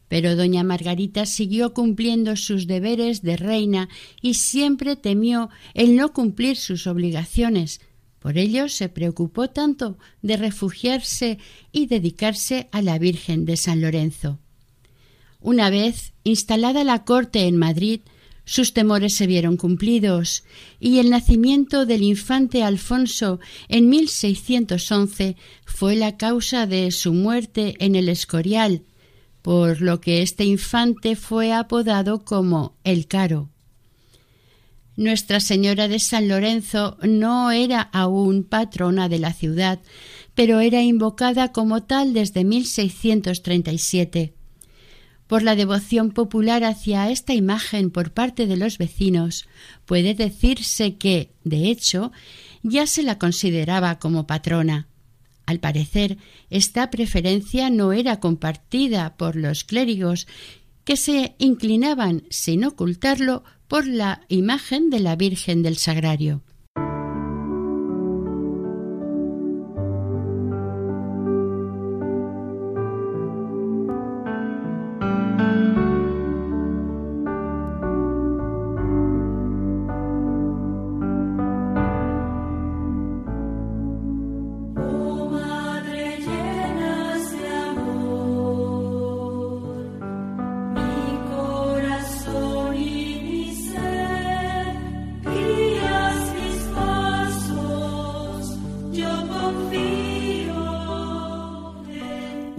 pero 0.08 0.36
doña 0.36 0.63
Margarita 0.63 1.28
siguió 1.28 1.75
cumpliendo 1.75 2.36
sus 2.36 2.65
deberes 2.65 3.21
de 3.21 3.38
reina 3.38 3.88
y 4.19 4.34
siempre 4.34 4.95
temió 4.95 5.49
el 5.75 5.95
no 5.95 6.12
cumplir 6.13 6.58
sus 6.58 6.88
obligaciones, 6.88 7.82
por 8.19 8.38
ello 8.38 8.69
se 8.69 8.89
preocupó 8.89 9.49
tanto 9.49 9.97
de 10.21 10.38
refugiarse 10.38 11.39
y 11.71 11.88
dedicarse 11.88 12.69
a 12.71 12.82
la 12.82 12.99
Virgen 12.99 13.45
de 13.45 13.58
San 13.58 13.82
Lorenzo. 13.82 14.39
Una 15.41 15.69
vez 15.69 16.13
instalada 16.23 16.84
la 16.84 17.05
corte 17.05 17.47
en 17.47 17.55
Madrid, 17.58 18.01
sus 18.43 18.73
temores 18.73 19.15
se 19.15 19.27
vieron 19.27 19.58
cumplidos 19.58 20.43
y 20.79 20.97
el 20.97 21.12
nacimiento 21.12 21.86
del 21.86 22.01
infante 22.01 22.63
Alfonso 22.63 23.39
en 23.67 23.89
1611 23.89 25.38
fue 25.65 25.95
la 25.95 26.17
causa 26.17 26.65
de 26.65 26.91
su 26.91 27.13
muerte 27.13 27.75
en 27.77 27.95
el 27.95 28.10
Escorial, 28.10 28.82
por 29.43 29.82
lo 29.82 30.01
que 30.01 30.23
este 30.23 30.45
infante 30.45 31.15
fue 31.15 31.53
apodado 31.53 32.25
como 32.25 32.75
el 32.84 33.08
Caro. 33.08 33.49
Nuestra 34.99 35.39
Señora 35.39 35.88
de 35.88 35.97
San 35.97 36.27
Lorenzo 36.27 36.97
no 37.01 37.51
era 37.51 37.79
aún 37.79 38.43
patrona 38.43 39.07
de 39.07 39.17
la 39.17 39.31
ciudad, 39.31 39.79
pero 40.35 40.59
era 40.59 40.81
invocada 40.81 41.53
como 41.53 41.83
tal 41.83 42.12
desde 42.12 42.43
1637. 42.43 44.33
Por 45.25 45.41
la 45.41 45.55
devoción 45.55 46.12
popular 46.12 46.65
hacia 46.65 47.09
esta 47.12 47.33
imagen 47.33 47.91
por 47.91 48.12
parte 48.12 48.45
de 48.45 48.57
los 48.57 48.77
vecinos, 48.77 49.47
puede 49.85 50.15
decirse 50.15 50.97
que, 50.97 51.31
de 51.45 51.69
hecho, 51.69 52.12
ya 52.62 52.85
se 52.85 53.01
la 53.01 53.17
consideraba 53.17 53.99
como 53.99 54.27
patrona. 54.27 54.89
Al 55.45 55.62
parecer, 55.62 56.17
esta 56.49 56.91
preferencia 56.91 57.69
no 57.69 57.93
era 57.93 58.19
compartida 58.19 59.15
por 59.15 59.38
los 59.38 59.63
clérigos, 59.63 60.27
que 60.89 60.97
se 60.97 61.36
inclinaban, 61.38 62.23
sin 62.32 62.65
ocultarlo, 62.65 63.43
por 63.67 63.86
la 63.86 64.21
imagen 64.28 64.89
de 64.89 64.99
la 64.99 65.15
Virgen 65.15 65.62
del 65.62 65.78
Sagrario. 65.78 66.41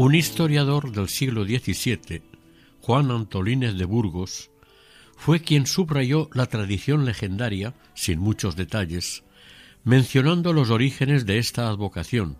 Un 0.00 0.14
historiador 0.14 0.92
del 0.92 1.10
siglo 1.10 1.44
XVII, 1.44 2.22
Juan 2.80 3.10
Antolínez 3.10 3.74
de 3.74 3.84
Burgos, 3.84 4.50
fue 5.14 5.42
quien 5.42 5.66
subrayó 5.66 6.30
la 6.32 6.46
tradición 6.46 7.04
legendaria, 7.04 7.74
sin 7.92 8.18
muchos 8.18 8.56
detalles, 8.56 9.24
mencionando 9.84 10.54
los 10.54 10.70
orígenes 10.70 11.26
de 11.26 11.36
esta 11.36 11.68
advocación, 11.68 12.38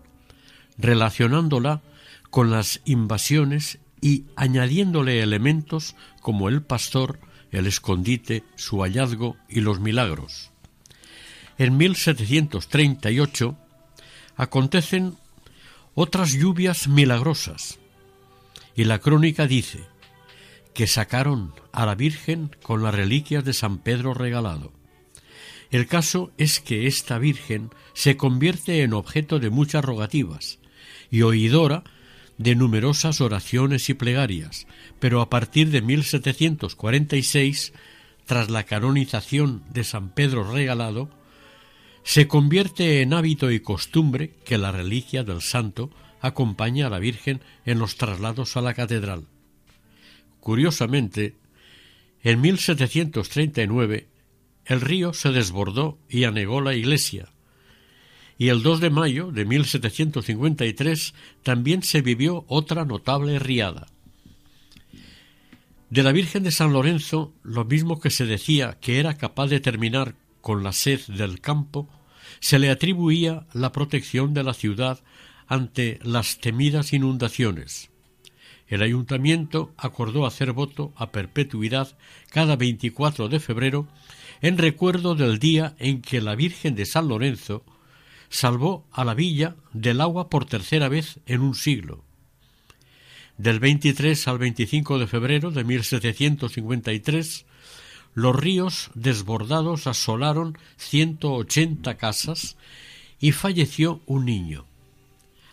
relacionándola 0.79 1.83
con 2.31 2.51
las 2.51 2.81
invasiones 2.87 3.79
y 4.01 4.25
añadiéndole 4.37 5.21
elementos 5.21 5.97
como 6.23 6.49
el 6.49 6.63
pastor, 6.63 7.19
el 7.51 7.67
escondite, 7.67 8.43
su 8.57 8.79
hallazgo 8.79 9.37
y 9.51 9.61
los 9.61 9.81
milagros. 9.81 10.51
En 11.59 11.77
1738 11.77 13.55
acontecen 14.37 15.19
otras 15.95 16.33
lluvias 16.33 16.89
milagrosas. 16.89 17.79
Y 18.75 18.85
la 18.85 18.99
crónica 18.99 19.47
dice 19.47 19.81
que 20.75 20.87
sacaron 20.87 21.53
a 21.73 21.87
la 21.87 21.95
Virgen 21.95 22.57
con 22.63 22.83
las 22.83 22.95
reliquias 22.95 23.45
de 23.45 23.53
San 23.53 23.79
Pedro 23.79 24.15
regalado. 24.15 24.73
El 25.71 25.87
caso 25.87 26.33
es 26.37 26.61
que 26.61 26.87
esta 26.87 27.19
Virgen 27.19 27.71
se 27.93 28.17
convierte 28.17 28.83
en 28.83 28.93
objeto 28.93 29.39
de 29.39 29.51
muchas 29.51 29.85
rogativas 29.85 30.59
y 31.11 31.23
oidora 31.23 31.85
de 32.39 32.55
numerosas 32.55 33.21
oraciones 33.21 33.91
y 33.91 33.95
plegarias, 33.95 34.67
pero 34.99 35.21
a 35.21 35.29
partir 35.29 35.71
de 35.71 35.83
1746, 35.83 37.73
tras 38.25 38.49
la 38.49 38.65
canonización 38.65 39.63
de 39.71 39.85
San 39.85 40.09
Pedro 40.09 40.51
regalado, 40.51 41.11
se 42.03 42.27
convierte 42.29 43.03
en 43.03 43.13
hábito 43.13 43.51
y 43.51 43.61
costumbre 43.61 44.35
que 44.45 44.59
la 44.59 44.73
reliquia 44.73 45.23
del 45.25 45.43
santo 45.43 45.91
acompaña 46.21 46.87
a 46.87 46.91
la 46.91 46.99
Virgen 46.99 47.41
en 47.65 47.79
los 47.79 47.97
traslados 47.97 48.57
a 48.57 48.61
la 48.61 48.75
catedral. 48.75 49.27
Curiosamente, 50.41 51.37
en 52.23 52.41
1739 52.41 54.09
el 54.67 54.81
río 54.81 55.13
se 55.13 55.31
desbordó 55.31 55.99
y 56.09 56.25
anegó 56.25 56.61
la 56.61 56.75
iglesia, 56.75 57.29
y 58.39 58.49
el 58.49 58.63
2 58.63 58.81
de 58.81 58.91
mayo 58.91 59.33
de 59.33 59.45
1753 59.45 61.15
también 61.43 61.83
se 61.83 62.03
vivió 62.03 62.45
otra 62.47 62.85
notable 62.85 63.39
riada. 63.39 63.87
De 65.91 66.03
la 66.03 66.13
Virgen 66.13 66.45
de 66.45 66.53
San 66.53 66.73
Lorenzo, 66.73 67.35
lo 67.43 67.65
mismo 67.65 68.01
que 68.01 68.11
se 68.11 68.25
decía 68.25 68.79
que 68.81 69.01
era 69.01 69.19
capaz 69.19 69.49
de 69.49 69.61
terminar 69.61 70.15
con 70.41 70.63
la 70.63 70.73
sed 70.73 71.01
del 71.09 71.41
campo, 71.41 71.89
se 72.41 72.59
le 72.59 72.71
atribuía 72.71 73.47
la 73.53 73.73
protección 73.73 74.35
de 74.35 74.45
la 74.45 74.55
ciudad 74.55 75.01
ante 75.47 75.99
las 76.03 76.39
temidas 76.39 76.93
inundaciones. 76.93 77.91
El 78.69 78.83
ayuntamiento 78.83 79.75
acordó 79.77 80.27
hacer 80.27 80.53
voto 80.53 80.93
a 80.97 81.11
perpetuidad 81.11 81.97
cada 82.31 82.55
24 82.55 83.29
de 83.29 83.41
febrero 83.41 83.89
en 84.43 84.59
recuerdo 84.59 85.17
del 85.17 85.41
día 85.41 85.75
en 85.79 86.03
que 86.03 86.21
la 86.21 86.37
Virgen 86.37 86.77
de 86.77 86.87
San 86.87 87.09
Lorenzo 87.09 87.65
salvó 88.29 88.87
a 88.93 89.05
la 89.05 89.15
villa 89.15 89.57
del 89.73 90.01
agua 90.01 90.31
por 90.31 90.47
tercera 90.47 90.89
vez 90.89 91.19
en 91.27 91.41
un 91.41 91.57
siglo. 91.57 92.05
Del 93.37 93.59
23 93.59 94.29
al 94.29 94.39
25 94.39 94.99
de 95.01 95.07
febrero 95.09 95.51
de 95.51 95.65
1753 95.65 97.47
los 98.15 98.35
ríos 98.35 98.91
desbordados 98.95 99.87
asolaron 99.87 100.59
ciento 100.77 101.33
ochenta 101.33 101.97
casas 101.97 102.57
y 103.21 103.33
falleció 103.33 104.01
un 104.07 104.25
niño. 104.25 104.67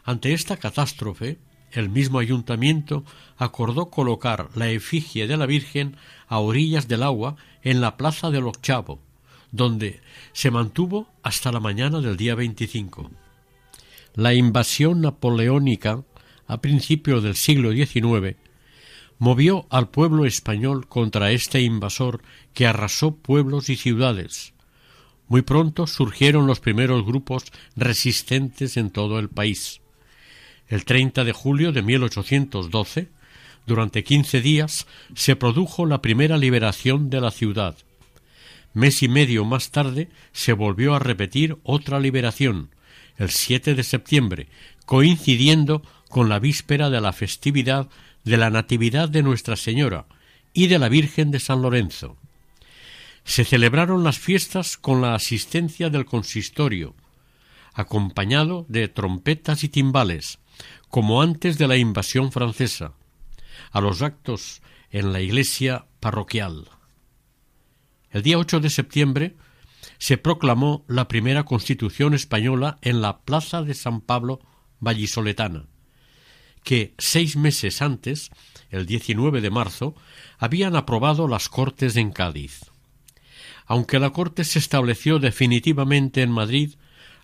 Ante 0.04 0.34
esta 0.34 0.58
catástrofe, 0.58 1.38
el 1.72 1.90
mismo 1.90 2.20
ayuntamiento 2.20 3.04
acordó 3.38 3.90
colocar 3.90 4.50
la 4.56 4.70
efigie 4.70 5.28
de 5.28 5.38
la 5.38 5.46
Virgen 5.46 5.98
a 6.28 6.40
orillas 6.40 6.88
del 6.88 7.04
agua 7.04 7.36
en 7.62 7.82
la 7.82 7.98
plaza 7.98 8.32
del 8.32 8.48
Ochavo, 8.48 9.00
donde 9.52 10.02
se 10.32 10.50
mantuvo 10.50 11.08
hasta 11.24 11.52
la 11.52 11.60
mañana 11.60 12.00
del 12.00 12.16
día 12.18 12.36
25. 12.36 13.12
La 14.16 14.34
invasión 14.34 15.02
napoleónica 15.02 16.04
a 16.48 16.62
principios 16.62 17.22
del 17.22 17.36
siglo 17.36 17.72
XIX 17.72 18.38
movió 19.20 19.66
al 19.70 19.90
pueblo 19.90 20.26
español 20.26 20.88
contra 20.88 21.32
este 21.32 21.62
invasor 21.62 22.22
que 22.54 22.68
arrasó 22.68 23.16
pueblos 23.16 23.70
y 23.70 23.76
ciudades. 23.76 24.54
Muy 25.28 25.42
pronto 25.42 25.88
surgieron 25.88 26.48
los 26.48 26.60
primeros 26.60 27.06
grupos 27.06 27.46
resistentes 27.76 28.78
en 28.78 28.92
todo 28.92 29.20
el 29.20 29.30
país. 29.30 29.82
El 30.68 30.86
30 30.86 31.24
de 31.24 31.34
julio 31.34 31.72
de 31.72 31.82
1812, 31.82 33.10
durante 33.66 34.04
quince 34.04 34.42
días, 34.42 34.88
se 35.16 35.36
produjo 35.36 35.86
la 35.86 36.02
primera 36.02 36.38
liberación 36.38 37.10
de 37.10 37.22
la 37.22 37.32
ciudad. 37.32 37.76
Mes 38.74 39.02
y 39.04 39.08
medio 39.08 39.44
más 39.44 39.72
tarde 39.72 40.10
se 40.32 40.54
volvió 40.54 40.94
a 40.94 41.00
repetir 41.00 41.58
otra 41.64 42.00
liberación, 42.00 42.70
el 43.18 43.30
7 43.30 43.76
de 43.76 43.84
septiembre, 43.84 44.48
coincidiendo 44.86 45.82
con 46.10 46.30
la 46.30 46.40
víspera 46.40 46.90
de 46.90 47.02
la 47.02 47.12
festividad 47.12 47.90
de 48.28 48.36
la 48.36 48.50
Natividad 48.50 49.08
de 49.08 49.24
Nuestra 49.24 49.56
Señora 49.56 50.06
y 50.52 50.68
de 50.68 50.80
la 50.80 50.90
Virgen 50.90 51.32
de 51.32 51.40
San 51.40 51.62
Lorenzo. 51.62 52.18
Se 53.24 53.46
celebraron 53.46 54.04
las 54.04 54.20
fiestas 54.20 54.76
con 54.76 55.02
la 55.02 55.16
asistencia 55.16 55.90
del 55.90 56.04
consistorio, 56.04 56.94
acompañado 57.74 58.66
de 58.68 58.90
trompetas 58.90 59.64
y 59.64 59.70
timbales, 59.70 60.40
como 60.90 61.22
antes 61.22 61.58
de 61.58 61.70
la 61.70 61.78
invasión 61.78 62.34
francesa, 62.34 62.94
a 63.72 63.80
los 63.80 64.02
actos 64.02 64.62
en 64.92 65.14
la 65.14 65.22
iglesia 65.22 65.86
parroquial. 66.02 66.68
El 68.12 68.24
día 68.24 68.38
8 68.38 68.60
de 68.60 68.70
septiembre 68.70 69.38
se 70.00 70.18
proclamó 70.18 70.84
la 70.90 71.08
primera 71.08 71.46
Constitución 71.46 72.14
española 72.14 72.78
en 72.82 73.00
la 73.02 73.20
Plaza 73.20 73.62
de 73.62 73.74
San 73.74 74.02
Pablo 74.02 74.42
vallisoletana 74.82 75.68
que 76.68 76.94
seis 76.98 77.38
meses 77.38 77.82
antes, 77.82 78.30
el 78.72 78.86
19 78.86 79.40
de 79.40 79.50
marzo, 79.50 79.96
habían 80.38 80.76
aprobado 80.76 81.30
las 81.30 81.48
Cortes 81.48 81.96
en 81.96 82.12
Cádiz. 82.12 82.66
Aunque 83.68 84.00
la 84.00 84.10
Corte 84.10 84.44
se 84.44 84.60
estableció 84.60 85.20
definitivamente 85.20 86.24
en 86.24 86.30
Madrid, 86.30 86.74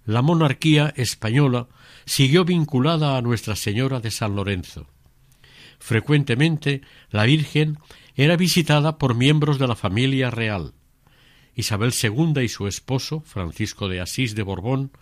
la 0.06 0.21
monarquía 0.21 0.93
española 0.95 1.67
siguió 2.06 2.45
vinculada 2.45 3.17
a 3.17 3.21
Nuestra 3.21 3.58
Señora 3.58 3.99
de 3.99 4.12
San 4.12 4.38
Lorenzo. 4.38 4.88
Frecuentemente 5.77 6.79
la 7.10 7.25
Virgen 7.25 7.79
era 8.15 8.38
visitada 8.38 8.97
por 8.97 9.13
miembros 9.13 9.60
de 9.60 9.67
la 9.67 9.75
familia 9.75 10.32
real. 10.32 10.73
Isabel 11.53 11.91
II 12.01 12.41
y 12.41 12.47
su 12.47 12.65
esposo, 12.65 13.19
Francisco 13.25 13.89
de 13.89 13.99
Asís 13.99 14.36
de 14.36 14.43
Borbón, 14.43 14.93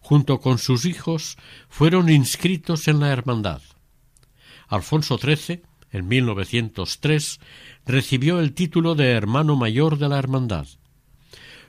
junto 0.00 0.40
con 0.40 0.58
sus 0.58 0.84
hijos, 0.84 1.38
fueron 1.68 2.10
inscritos 2.10 2.88
en 2.88 2.98
la 2.98 3.12
hermandad. 3.12 3.62
Alfonso 4.68 5.18
XIII, 5.18 5.62
en 5.90 6.08
1903, 6.08 7.40
recibió 7.86 8.40
el 8.40 8.52
título 8.52 8.94
de 8.94 9.10
hermano 9.10 9.56
mayor 9.56 9.98
de 9.98 10.08
la 10.08 10.18
Hermandad. 10.18 10.66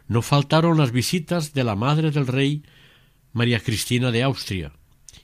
no 0.08 0.21
faltaron 0.21 0.77
las 0.77 0.91
visitas 0.91 1.53
de 1.53 1.63
la 1.63 1.75
madre 1.75 2.12
del 2.12 2.27
rey 2.27 2.63
María 3.34 3.60
Cristina 3.60 4.12
de 4.12 4.23
Austria 4.23 4.71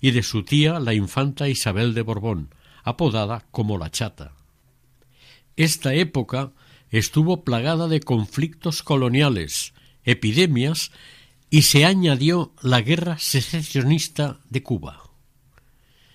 y 0.01 0.11
de 0.11 0.23
su 0.23 0.43
tía 0.43 0.79
la 0.79 0.93
infanta 0.93 1.47
Isabel 1.47 1.93
de 1.93 2.01
Borbón, 2.01 2.53
apodada 2.83 3.45
como 3.51 3.77
la 3.77 3.91
chata. 3.91 4.33
Esta 5.55 5.93
época 5.93 6.51
estuvo 6.89 7.43
plagada 7.43 7.87
de 7.87 7.99
conflictos 7.99 8.83
coloniales, 8.83 9.73
epidemias 10.03 10.91
y 11.49 11.63
se 11.63 11.85
añadió 11.85 12.53
la 12.61 12.81
guerra 12.81 13.17
secesionista 13.19 14.39
de 14.49 14.63
Cuba. 14.63 15.10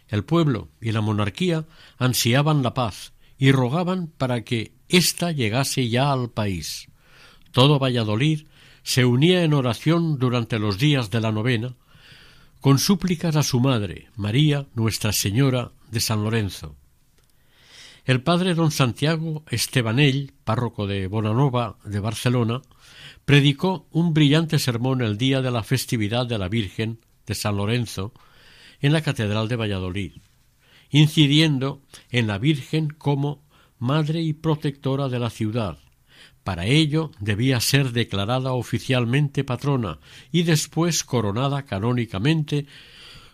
El 0.09 0.25
pueblo 0.25 0.69
y 0.81 0.93
la 0.93 1.01
monarquía 1.01 1.67
ansiaban 1.99 2.63
la 2.63 2.75
paz 2.75 3.13
y 3.39 3.53
rogaban 3.53 4.07
para 4.07 4.43
que 4.45 4.73
ésta 4.89 5.33
llegase 5.33 5.89
ya 5.89 6.13
al 6.13 6.31
país. 6.31 6.89
Todo 7.51 7.79
Valladolid 7.79 8.47
se 8.83 9.05
unía 9.05 9.43
en 9.43 9.53
oración 9.53 10.19
durante 10.19 10.59
los 10.59 10.79
días 10.79 11.11
de 11.11 11.21
la 11.21 11.33
novena, 11.33 11.75
con 12.61 12.79
súplicas 12.79 13.37
a 13.37 13.43
su 13.43 13.61
madre, 13.61 14.09
María 14.17 14.67
Nuestra 14.75 15.13
Señora 15.13 15.73
de 15.91 16.01
San 16.01 16.23
Lorenzo. 16.23 16.77
El 18.05 18.23
padre 18.23 18.55
don 18.55 18.71
Santiago 18.71 19.43
Estebanell, 19.51 20.33
párroco 20.45 20.87
de 20.87 21.09
Bonanova 21.09 21.77
de 21.85 21.99
Barcelona, 21.99 22.63
predicó 23.25 23.89
un 23.91 24.15
brillante 24.15 24.61
sermón 24.61 25.03
el 25.03 25.19
día 25.19 25.43
de 25.43 25.51
la 25.51 25.65
festividad 25.65 26.27
de 26.27 26.39
la 26.39 26.49
Virgen 26.49 27.01
de 27.27 27.35
San 27.35 27.57
Lorenzo 27.57 28.13
en 28.87 28.93
la 28.93 29.03
Catedral 29.03 29.49
de 29.49 29.57
Valladolid, 29.57 30.13
incidiendo 30.91 31.83
en 32.11 32.29
la 32.29 32.39
Virgen 32.39 32.89
como 32.89 33.43
madre 33.79 34.23
y 34.23 34.33
protectora 34.33 35.09
de 35.09 35.19
la 35.19 35.29
ciudad. 35.29 35.79
Para 36.45 36.67
ello 36.67 37.11
debía 37.19 37.59
ser 37.59 37.91
declarada 37.91 38.53
oficialmente 38.53 39.43
patrona 39.43 39.99
y 40.31 40.45
después 40.45 41.03
coronada 41.03 41.65
canónicamente 41.65 42.67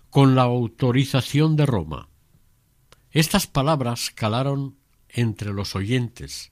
con 0.09 0.35
la 0.35 0.45
autorización 0.45 1.55
de 1.57 1.67
Roma. 1.67 2.09
Estas 3.11 3.47
palabras 3.47 4.11
calaron 4.11 4.77
entre 5.11 5.53
los 5.53 5.77
oyentes 5.77 6.51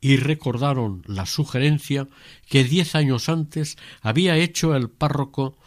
y 0.00 0.18
recordaron 0.18 1.02
la 1.06 1.26
sugerencia 1.26 2.06
que 2.48 2.62
diez 2.62 2.94
años 2.94 3.28
antes 3.28 3.76
había 4.02 4.36
hecho 4.36 4.76
el 4.76 4.88
párroco 4.88 5.58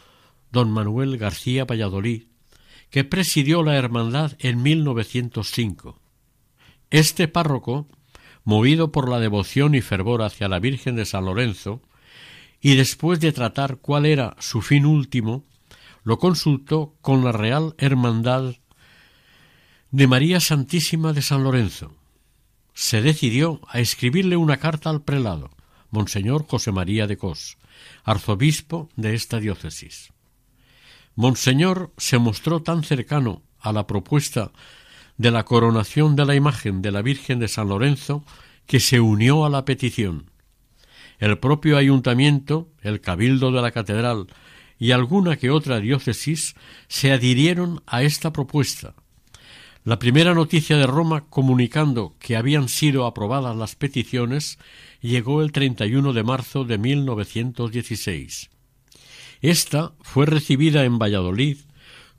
don 0.50 0.70
Manuel 0.70 1.18
García 1.18 1.66
Valladolid, 1.66 2.29
que 2.90 3.04
presidió 3.04 3.62
la 3.62 3.76
hermandad 3.76 4.32
en 4.40 4.62
1905. 4.62 5.98
Este 6.90 7.28
párroco, 7.28 7.86
movido 8.44 8.90
por 8.90 9.08
la 9.08 9.20
devoción 9.20 9.74
y 9.74 9.80
fervor 9.80 10.22
hacia 10.22 10.48
la 10.48 10.58
Virgen 10.58 10.96
de 10.96 11.06
San 11.06 11.24
Lorenzo, 11.24 11.82
y 12.60 12.74
después 12.74 13.20
de 13.20 13.32
tratar 13.32 13.78
cuál 13.78 14.06
era 14.06 14.36
su 14.38 14.60
fin 14.60 14.84
último, 14.84 15.44
lo 16.02 16.18
consultó 16.18 16.96
con 17.00 17.24
la 17.24 17.32
Real 17.32 17.74
Hermandad 17.78 18.56
de 19.90 20.06
María 20.06 20.40
Santísima 20.40 21.12
de 21.12 21.22
San 21.22 21.44
Lorenzo. 21.44 21.94
Se 22.74 23.02
decidió 23.02 23.60
a 23.68 23.80
escribirle 23.80 24.36
una 24.36 24.58
carta 24.58 24.90
al 24.90 25.02
prelado, 25.02 25.50
Monseñor 25.90 26.46
José 26.46 26.72
María 26.72 27.06
de 27.06 27.16
Cos, 27.16 27.56
arzobispo 28.04 28.88
de 28.96 29.14
esta 29.14 29.40
diócesis. 29.40 30.12
Monseñor 31.20 31.92
se 31.98 32.16
mostró 32.16 32.62
tan 32.62 32.82
cercano 32.82 33.42
a 33.60 33.74
la 33.74 33.86
propuesta 33.86 34.52
de 35.18 35.30
la 35.30 35.44
coronación 35.44 36.16
de 36.16 36.24
la 36.24 36.34
imagen 36.34 36.80
de 36.80 36.90
la 36.90 37.02
Virgen 37.02 37.38
de 37.40 37.48
San 37.48 37.68
Lorenzo 37.68 38.24
que 38.64 38.80
se 38.80 39.00
unió 39.00 39.44
a 39.44 39.50
la 39.50 39.66
petición. 39.66 40.30
El 41.18 41.36
propio 41.36 41.76
ayuntamiento, 41.76 42.70
el 42.80 43.02
cabildo 43.02 43.52
de 43.52 43.60
la 43.60 43.70
catedral 43.70 44.28
y 44.78 44.92
alguna 44.92 45.36
que 45.36 45.50
otra 45.50 45.78
diócesis 45.78 46.54
se 46.88 47.12
adhirieron 47.12 47.82
a 47.86 48.02
esta 48.02 48.32
propuesta. 48.32 48.94
La 49.84 49.98
primera 49.98 50.32
noticia 50.32 50.78
de 50.78 50.86
Roma 50.86 51.26
comunicando 51.28 52.14
que 52.18 52.34
habían 52.34 52.70
sido 52.70 53.04
aprobadas 53.04 53.54
las 53.54 53.76
peticiones 53.76 54.58
llegó 55.02 55.42
el 55.42 55.52
31 55.52 56.14
de 56.14 56.22
marzo 56.22 56.64
de 56.64 56.78
1916. 56.78 58.48
Esta 59.40 59.92
fue 60.00 60.26
recibida 60.26 60.84
en 60.84 60.98
Valladolid 60.98 61.58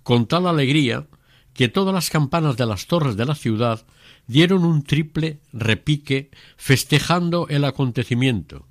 con 0.03 0.25
tal 0.27 0.47
alegría 0.47 1.07
que 1.53 1.67
todas 1.67 1.93
las 1.93 2.09
campanas 2.09 2.57
de 2.57 2.65
las 2.65 2.87
torres 2.87 3.15
de 3.15 3.25
la 3.25 3.35
ciudad 3.35 3.85
dieron 4.27 4.63
un 4.63 4.83
triple 4.83 5.39
repique 5.51 6.31
festejando 6.57 7.47
el 7.49 7.65
acontecimiento. 7.65 8.65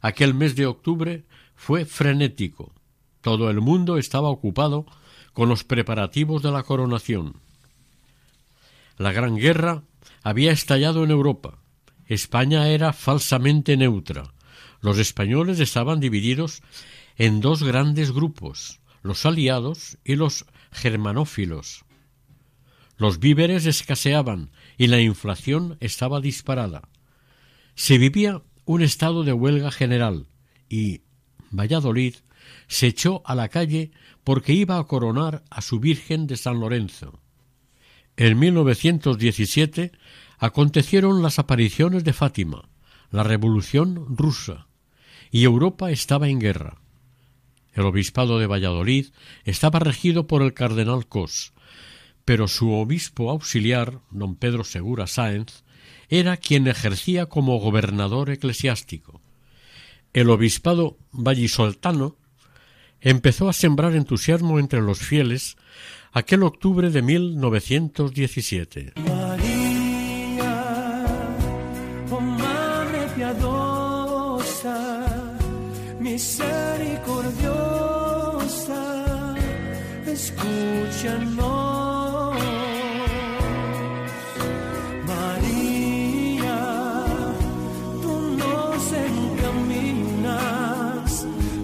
Aquel 0.00 0.34
mes 0.34 0.54
de 0.56 0.66
octubre 0.66 1.24
fue 1.56 1.84
frenético. 1.84 2.72
Todo 3.20 3.50
el 3.50 3.60
mundo 3.60 3.98
estaba 3.98 4.28
ocupado 4.28 4.86
con 5.32 5.48
los 5.48 5.64
preparativos 5.64 6.42
de 6.42 6.50
la 6.50 6.62
coronación. 6.62 7.36
La 8.96 9.12
Gran 9.12 9.36
Guerra 9.36 9.82
había 10.22 10.52
estallado 10.52 11.04
en 11.04 11.10
Europa. 11.10 11.58
España 12.06 12.68
era 12.68 12.92
falsamente 12.92 13.76
neutra. 13.76 14.34
Los 14.80 14.98
españoles 14.98 15.60
estaban 15.60 16.00
divididos 16.00 16.62
en 17.20 17.42
dos 17.42 17.62
grandes 17.62 18.12
grupos, 18.12 18.80
los 19.02 19.26
aliados 19.26 19.98
y 20.04 20.16
los 20.16 20.46
germanófilos. 20.72 21.84
Los 22.96 23.18
víveres 23.18 23.66
escaseaban 23.66 24.52
y 24.78 24.86
la 24.86 25.02
inflación 25.02 25.76
estaba 25.80 26.22
disparada. 26.22 26.88
Se 27.74 27.98
vivía 27.98 28.40
un 28.64 28.80
estado 28.80 29.22
de 29.22 29.34
huelga 29.34 29.70
general 29.70 30.28
y 30.70 31.02
Valladolid 31.50 32.14
se 32.68 32.86
echó 32.86 33.20
a 33.26 33.34
la 33.34 33.50
calle 33.50 33.90
porque 34.24 34.54
iba 34.54 34.78
a 34.78 34.84
coronar 34.84 35.44
a 35.50 35.60
su 35.60 35.78
Virgen 35.78 36.26
de 36.26 36.38
San 36.38 36.58
Lorenzo. 36.58 37.20
En 38.16 38.38
1917 38.38 39.92
acontecieron 40.38 41.20
las 41.20 41.38
apariciones 41.38 42.02
de 42.04 42.14
Fátima, 42.14 42.70
la 43.10 43.24
Revolución 43.24 44.16
rusa, 44.16 44.68
y 45.30 45.44
Europa 45.44 45.90
estaba 45.90 46.26
en 46.26 46.38
guerra. 46.38 46.79
El 47.72 47.84
obispado 47.84 48.38
de 48.38 48.46
Valladolid 48.46 49.08
estaba 49.44 49.78
regido 49.78 50.26
por 50.26 50.42
el 50.42 50.54
cardenal 50.54 51.06
Cos, 51.06 51.52
pero 52.24 52.48
su 52.48 52.72
obispo 52.72 53.30
auxiliar, 53.30 54.00
don 54.10 54.36
Pedro 54.36 54.64
Segura 54.64 55.06
Sáenz, 55.06 55.62
era 56.08 56.36
quien 56.36 56.66
ejercía 56.66 57.26
como 57.26 57.58
gobernador 57.58 58.30
eclesiástico. 58.30 59.20
El 60.12 60.28
obispado 60.30 60.98
vallisoltano 61.12 62.16
empezó 63.00 63.48
a 63.48 63.52
sembrar 63.52 63.94
entusiasmo 63.94 64.58
entre 64.58 64.80
los 64.80 64.98
fieles 64.98 65.56
aquel 66.12 66.42
octubre 66.42 66.90
de 66.90 67.02
1917. 67.02 68.92
María, 69.06 70.46
oh 72.10 72.20
Madre 72.20 73.06
piadosa, 73.14 75.06
misericordiosa, 76.00 76.49
María, 85.06 86.60
tú 88.02 88.12
nos 88.36 88.92
encaminas 89.08 90.28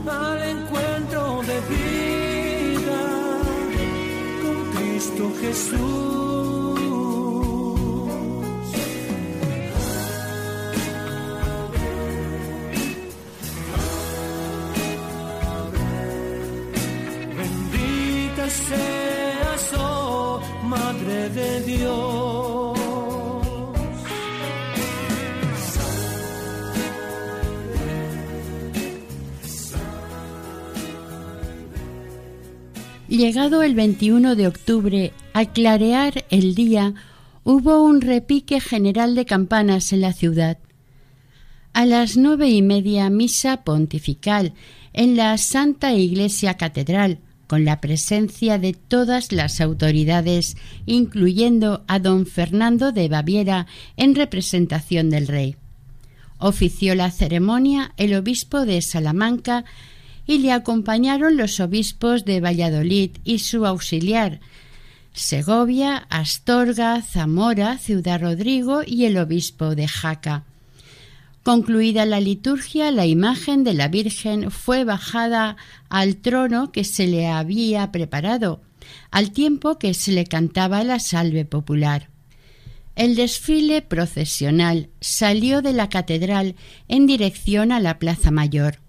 al 0.09 0.43
encuentro 0.43 1.43
de 1.43 1.61
vida 1.75 3.03
con 4.43 4.57
Cristo 4.75 5.25
Jesús. 5.43 6.17
Bendita 17.37 18.47
Madre 20.65 21.31
de 21.31 21.61
Dios. 21.63 22.79
Llegado 33.09 33.63
el 33.63 33.75
21 33.75 34.37
de 34.37 34.47
octubre, 34.47 35.13
al 35.33 35.51
clarear 35.55 36.27
el 36.29 36.55
día, 36.55 36.93
hubo 37.43 37.83
un 37.83 38.03
repique 38.03 38.61
general 38.61 39.15
de 39.15 39.25
campanas 39.25 39.91
en 39.95 40.03
la 40.03 40.13
ciudad. 40.13 40.59
A 41.73 41.87
las 41.87 42.19
nueve 42.19 42.51
y 42.51 42.61
media 42.61 43.09
misa 43.09 43.65
pontifical 43.65 44.53
en 44.93 45.17
la 45.17 45.39
Santa 45.39 45.95
Iglesia 45.95 46.59
Catedral, 46.59 47.21
con 47.47 47.65
la 47.65 47.81
presencia 47.81 48.59
de 48.59 48.73
todas 48.73 49.33
las 49.33 49.61
autoridades, 49.61 50.57
incluyendo 50.85 51.85
a 51.87 51.99
don 51.99 52.27
Fernando 52.27 52.93
de 52.93 53.09
Baviera 53.09 53.67
en 53.97 54.15
representación 54.15 55.11
del 55.11 55.27
rey. 55.27 55.57
Ofició 56.39 56.95
la 56.95 57.11
ceremonia 57.11 57.93
el 57.97 58.15
obispo 58.15 58.67
de 58.67 58.83
Salamanca 58.83 59.65
y 60.27 60.39
le 60.39 60.53
acompañaron 60.53 61.37
los 61.37 61.61
obispos 61.61 62.25
de 62.25 62.41
Valladolid 62.41 63.13
y 63.25 63.39
su 63.39 63.65
auxiliar, 63.65 64.41
Segovia, 65.13 66.07
Astorga, 66.11 67.01
Zamora, 67.01 67.79
Ciudad 67.79 68.21
Rodrigo 68.21 68.83
y 68.87 69.07
el 69.07 69.17
obispo 69.17 69.75
de 69.75 69.89
Jaca. 69.89 70.45
Concluida 71.47 72.07
la 72.07 72.19
liturgia, 72.19 72.91
la 72.91 73.07
imagen 73.07 73.63
de 73.63 73.73
la 73.73 73.87
Virgen 73.87 74.51
fue 74.51 74.83
bajada 74.83 75.57
al 75.89 76.17
trono 76.17 76.73
que 76.73 76.83
se 76.83 77.07
le 77.07 77.29
había 77.29 77.93
preparado, 77.93 78.63
al 79.13 79.31
tiempo 79.31 79.79
que 79.79 79.95
se 79.95 80.11
le 80.11 80.25
cantaba 80.25 80.83
la 80.83 80.99
salve 80.99 81.45
popular. 81.45 82.09
El 82.97 83.15
desfile 83.15 83.81
procesional 83.81 84.89
salió 85.01 85.63
de 85.63 85.73
la 85.73 85.89
catedral 85.89 86.57
en 86.89 87.07
dirección 87.07 87.71
a 87.71 87.79
la 87.79 88.01
Plaza 88.01 88.33
Mayor. 88.33 88.81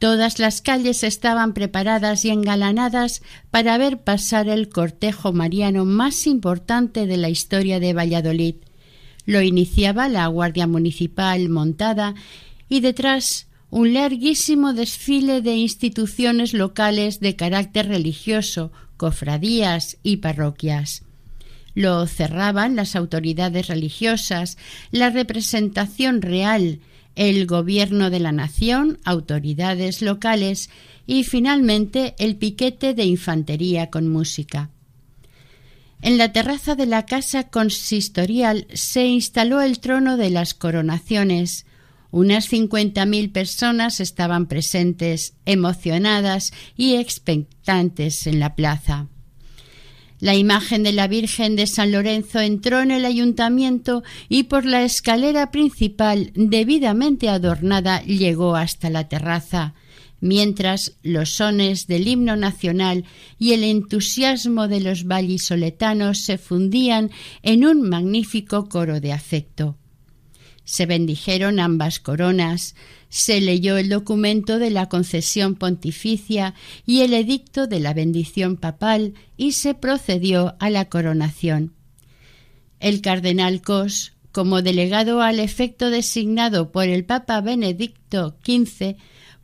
Todas 0.00 0.40
las 0.40 0.62
calles 0.62 1.04
estaban 1.04 1.54
preparadas 1.54 2.24
y 2.24 2.30
engalanadas 2.30 3.22
para 3.52 3.78
ver 3.78 3.98
pasar 3.98 4.48
el 4.48 4.70
cortejo 4.70 5.32
mariano 5.32 5.84
más 5.84 6.26
importante 6.26 7.06
de 7.06 7.16
la 7.16 7.28
historia 7.28 7.78
de 7.78 7.92
Valladolid. 7.92 8.56
Lo 9.30 9.42
iniciaba 9.42 10.08
la 10.08 10.26
Guardia 10.26 10.66
Municipal 10.66 11.48
montada 11.50 12.16
y 12.68 12.80
detrás 12.80 13.46
un 13.70 13.94
larguísimo 13.94 14.72
desfile 14.72 15.40
de 15.40 15.54
instituciones 15.54 16.52
locales 16.52 17.20
de 17.20 17.36
carácter 17.36 17.86
religioso, 17.86 18.72
cofradías 18.96 19.98
y 20.02 20.16
parroquias. 20.16 21.04
Lo 21.76 22.08
cerraban 22.08 22.74
las 22.74 22.96
autoridades 22.96 23.68
religiosas, 23.68 24.58
la 24.90 25.10
representación 25.10 26.22
real, 26.22 26.80
el 27.14 27.46
gobierno 27.46 28.10
de 28.10 28.18
la 28.18 28.32
nación, 28.32 28.98
autoridades 29.04 30.02
locales 30.02 30.70
y 31.06 31.22
finalmente 31.22 32.16
el 32.18 32.34
piquete 32.34 32.94
de 32.94 33.04
infantería 33.04 33.90
con 33.90 34.08
música. 34.08 34.70
En 36.02 36.16
la 36.16 36.32
terraza 36.32 36.74
de 36.74 36.86
la 36.86 37.04
casa 37.04 37.48
consistorial 37.48 38.66
se 38.72 39.06
instaló 39.06 39.60
el 39.60 39.80
trono 39.80 40.16
de 40.16 40.30
las 40.30 40.54
coronaciones. 40.54 41.66
Unas 42.10 42.46
cincuenta 42.46 43.04
mil 43.04 43.30
personas 43.30 44.00
estaban 44.00 44.46
presentes, 44.46 45.34
emocionadas 45.44 46.52
y 46.76 46.96
expectantes 46.96 48.26
en 48.26 48.40
la 48.40 48.54
plaza. 48.56 49.08
La 50.20 50.34
imagen 50.34 50.82
de 50.82 50.92
la 50.92 51.06
Virgen 51.06 51.56
de 51.56 51.66
San 51.66 51.92
Lorenzo 51.92 52.40
entró 52.40 52.80
en 52.80 52.90
el 52.90 53.06
ayuntamiento 53.06 54.02
y 54.28 54.44
por 54.44 54.66
la 54.66 54.82
escalera 54.82 55.50
principal, 55.50 56.32
debidamente 56.34 57.30
adornada, 57.30 58.02
llegó 58.02 58.54
hasta 58.54 58.90
la 58.90 59.08
terraza, 59.08 59.74
mientras 60.20 60.96
los 61.02 61.30
sones 61.30 61.86
del 61.86 62.06
himno 62.06 62.36
nacional 62.36 63.04
y 63.38 63.52
el 63.52 63.64
entusiasmo 63.64 64.68
de 64.68 64.80
los 64.80 65.04
vallisoletanos 65.04 66.18
se 66.18 66.38
fundían 66.38 67.10
en 67.42 67.66
un 67.66 67.88
magnífico 67.88 68.68
coro 68.68 69.00
de 69.00 69.12
afecto. 69.12 69.76
Se 70.64 70.86
bendijeron 70.86 71.58
ambas 71.58 71.98
coronas, 71.98 72.76
se 73.08 73.40
leyó 73.40 73.76
el 73.76 73.88
documento 73.88 74.60
de 74.60 74.70
la 74.70 74.88
concesión 74.88 75.56
pontificia 75.56 76.54
y 76.86 77.00
el 77.00 77.12
edicto 77.12 77.66
de 77.66 77.80
la 77.80 77.92
bendición 77.92 78.56
papal 78.56 79.14
y 79.36 79.52
se 79.52 79.74
procedió 79.74 80.54
a 80.60 80.70
la 80.70 80.88
coronación. 80.88 81.74
El 82.78 83.00
cardenal 83.00 83.62
Cos, 83.62 84.12
como 84.32 84.62
delegado 84.62 85.22
al 85.22 85.40
efecto 85.40 85.90
designado 85.90 86.70
por 86.70 86.84
el 86.84 87.04
Papa 87.04 87.40
Benedicto 87.40 88.36
XV, 88.44 88.96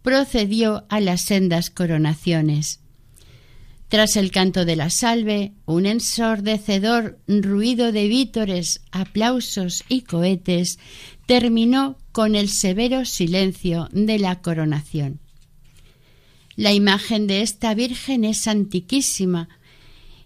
procedió 0.06 0.86
a 0.88 1.00
las 1.00 1.22
sendas 1.22 1.68
coronaciones. 1.68 2.78
Tras 3.88 4.14
el 4.14 4.30
canto 4.30 4.64
de 4.64 4.76
la 4.76 4.88
salve, 4.88 5.54
un 5.64 5.84
ensordecedor 5.84 7.18
ruido 7.26 7.90
de 7.90 8.06
vítores, 8.06 8.82
aplausos 8.92 9.82
y 9.88 10.02
cohetes 10.02 10.78
terminó 11.26 11.98
con 12.12 12.36
el 12.36 12.48
severo 12.48 13.04
silencio 13.04 13.88
de 13.90 14.20
la 14.20 14.40
coronación. 14.42 15.18
La 16.54 16.72
imagen 16.72 17.26
de 17.26 17.42
esta 17.42 17.74
Virgen 17.74 18.22
es 18.22 18.46
antiquísima, 18.46 19.48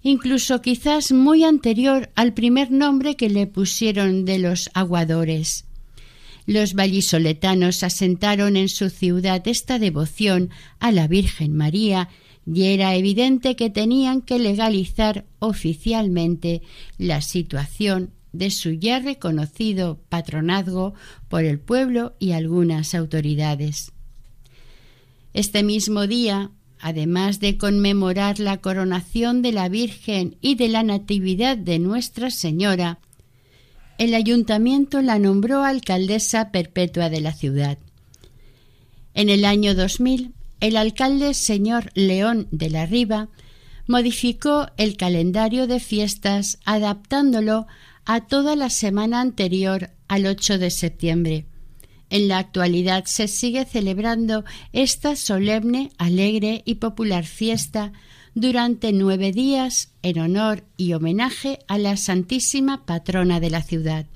incluso 0.02 0.60
quizás 0.60 1.10
muy 1.10 1.42
anterior 1.42 2.10
al 2.16 2.34
primer 2.34 2.70
nombre 2.70 3.16
que 3.16 3.30
le 3.30 3.46
pusieron 3.46 4.26
de 4.26 4.40
los 4.40 4.68
aguadores. 4.74 5.64
Los 6.46 6.74
vallisoletanos 6.74 7.82
asentaron 7.82 8.56
en 8.56 8.68
su 8.68 8.90
ciudad 8.90 9.46
esta 9.46 9.78
devoción 9.78 10.50
a 10.78 10.92
la 10.92 11.06
Virgen 11.06 11.56
María 11.56 12.08
y 12.46 12.64
era 12.64 12.94
evidente 12.94 13.54
que 13.56 13.70
tenían 13.70 14.22
que 14.22 14.38
legalizar 14.38 15.26
oficialmente 15.38 16.62
la 16.98 17.20
situación 17.20 18.10
de 18.32 18.50
su 18.50 18.72
ya 18.72 19.00
reconocido 19.00 20.00
patronazgo 20.08 20.94
por 21.28 21.44
el 21.44 21.58
pueblo 21.58 22.14
y 22.18 22.32
algunas 22.32 22.94
autoridades. 22.94 23.92
Este 25.32 25.62
mismo 25.62 26.06
día, 26.06 26.50
además 26.80 27.40
de 27.40 27.56
conmemorar 27.56 28.40
la 28.40 28.58
coronación 28.58 29.42
de 29.42 29.52
la 29.52 29.68
Virgen 29.68 30.36
y 30.40 30.54
de 30.56 30.68
la 30.68 30.82
Natividad 30.82 31.56
de 31.56 31.78
Nuestra 31.78 32.30
Señora, 32.30 32.98
el 34.00 34.14
ayuntamiento 34.14 35.02
la 35.02 35.18
nombró 35.18 35.62
alcaldesa 35.62 36.50
perpetua 36.50 37.10
de 37.10 37.20
la 37.20 37.34
ciudad. 37.34 37.76
En 39.12 39.28
el 39.28 39.44
año 39.44 39.74
2000, 39.74 40.32
el 40.60 40.78
alcalde 40.78 41.34
señor 41.34 41.90
León 41.92 42.48
de 42.50 42.70
la 42.70 42.86
Riva 42.86 43.28
modificó 43.86 44.68
el 44.78 44.96
calendario 44.96 45.66
de 45.66 45.80
fiestas 45.80 46.58
adaptándolo 46.64 47.66
a 48.06 48.22
toda 48.22 48.56
la 48.56 48.70
semana 48.70 49.20
anterior 49.20 49.90
al 50.08 50.24
8 50.24 50.56
de 50.56 50.70
septiembre. 50.70 51.44
En 52.08 52.26
la 52.26 52.38
actualidad 52.38 53.04
se 53.04 53.28
sigue 53.28 53.66
celebrando 53.66 54.46
esta 54.72 55.14
solemne, 55.14 55.90
alegre 55.98 56.62
y 56.64 56.76
popular 56.76 57.26
fiesta 57.26 57.92
durante 58.34 58.92
nueve 58.92 59.32
días 59.32 59.92
en 60.02 60.18
honor 60.20 60.64
y 60.76 60.92
homenaje 60.92 61.58
a 61.68 61.78
la 61.78 61.96
Santísima 61.96 62.86
Patrona 62.86 63.40
de 63.40 63.50
la 63.50 63.62
ciudad. 63.62 64.06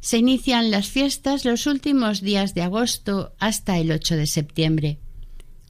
Se 0.00 0.18
inician 0.18 0.70
las 0.70 0.88
fiestas 0.88 1.44
los 1.44 1.66
últimos 1.66 2.20
días 2.20 2.54
de 2.54 2.62
agosto 2.62 3.32
hasta 3.38 3.78
el 3.78 3.90
8 3.90 4.16
de 4.16 4.26
septiembre. 4.26 4.98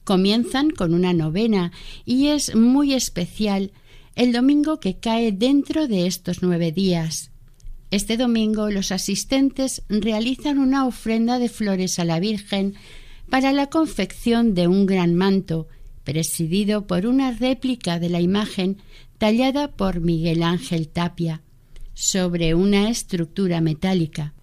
Comienzan 0.03 0.69
con 0.69 0.93
una 0.93 1.13
novena 1.13 1.71
y 2.05 2.27
es 2.27 2.55
muy 2.55 2.93
especial 2.93 3.71
el 4.15 4.31
domingo 4.31 4.79
que 4.79 4.97
cae 4.97 5.31
dentro 5.31 5.87
de 5.87 6.07
estos 6.07 6.41
nueve 6.41 6.71
días. 6.71 7.31
Este 7.91 8.17
domingo 8.17 8.69
los 8.69 8.91
asistentes 8.91 9.81
realizan 9.89 10.59
una 10.59 10.85
ofrenda 10.85 11.39
de 11.39 11.49
flores 11.49 11.99
a 11.99 12.05
la 12.05 12.19
Virgen 12.19 12.75
para 13.29 13.51
la 13.51 13.67
confección 13.67 14.53
de 14.53 14.67
un 14.67 14.85
gran 14.85 15.15
manto, 15.15 15.67
presidido 16.03 16.87
por 16.87 17.05
una 17.05 17.31
réplica 17.31 17.99
de 17.99 18.09
la 18.09 18.21
imagen 18.21 18.77
tallada 19.17 19.71
por 19.71 19.99
Miguel 19.99 20.43
Ángel 20.43 20.87
Tapia, 20.87 21.41
sobre 21.93 22.55
una 22.55 22.89
estructura 22.89 23.61
metálica. 23.61 24.33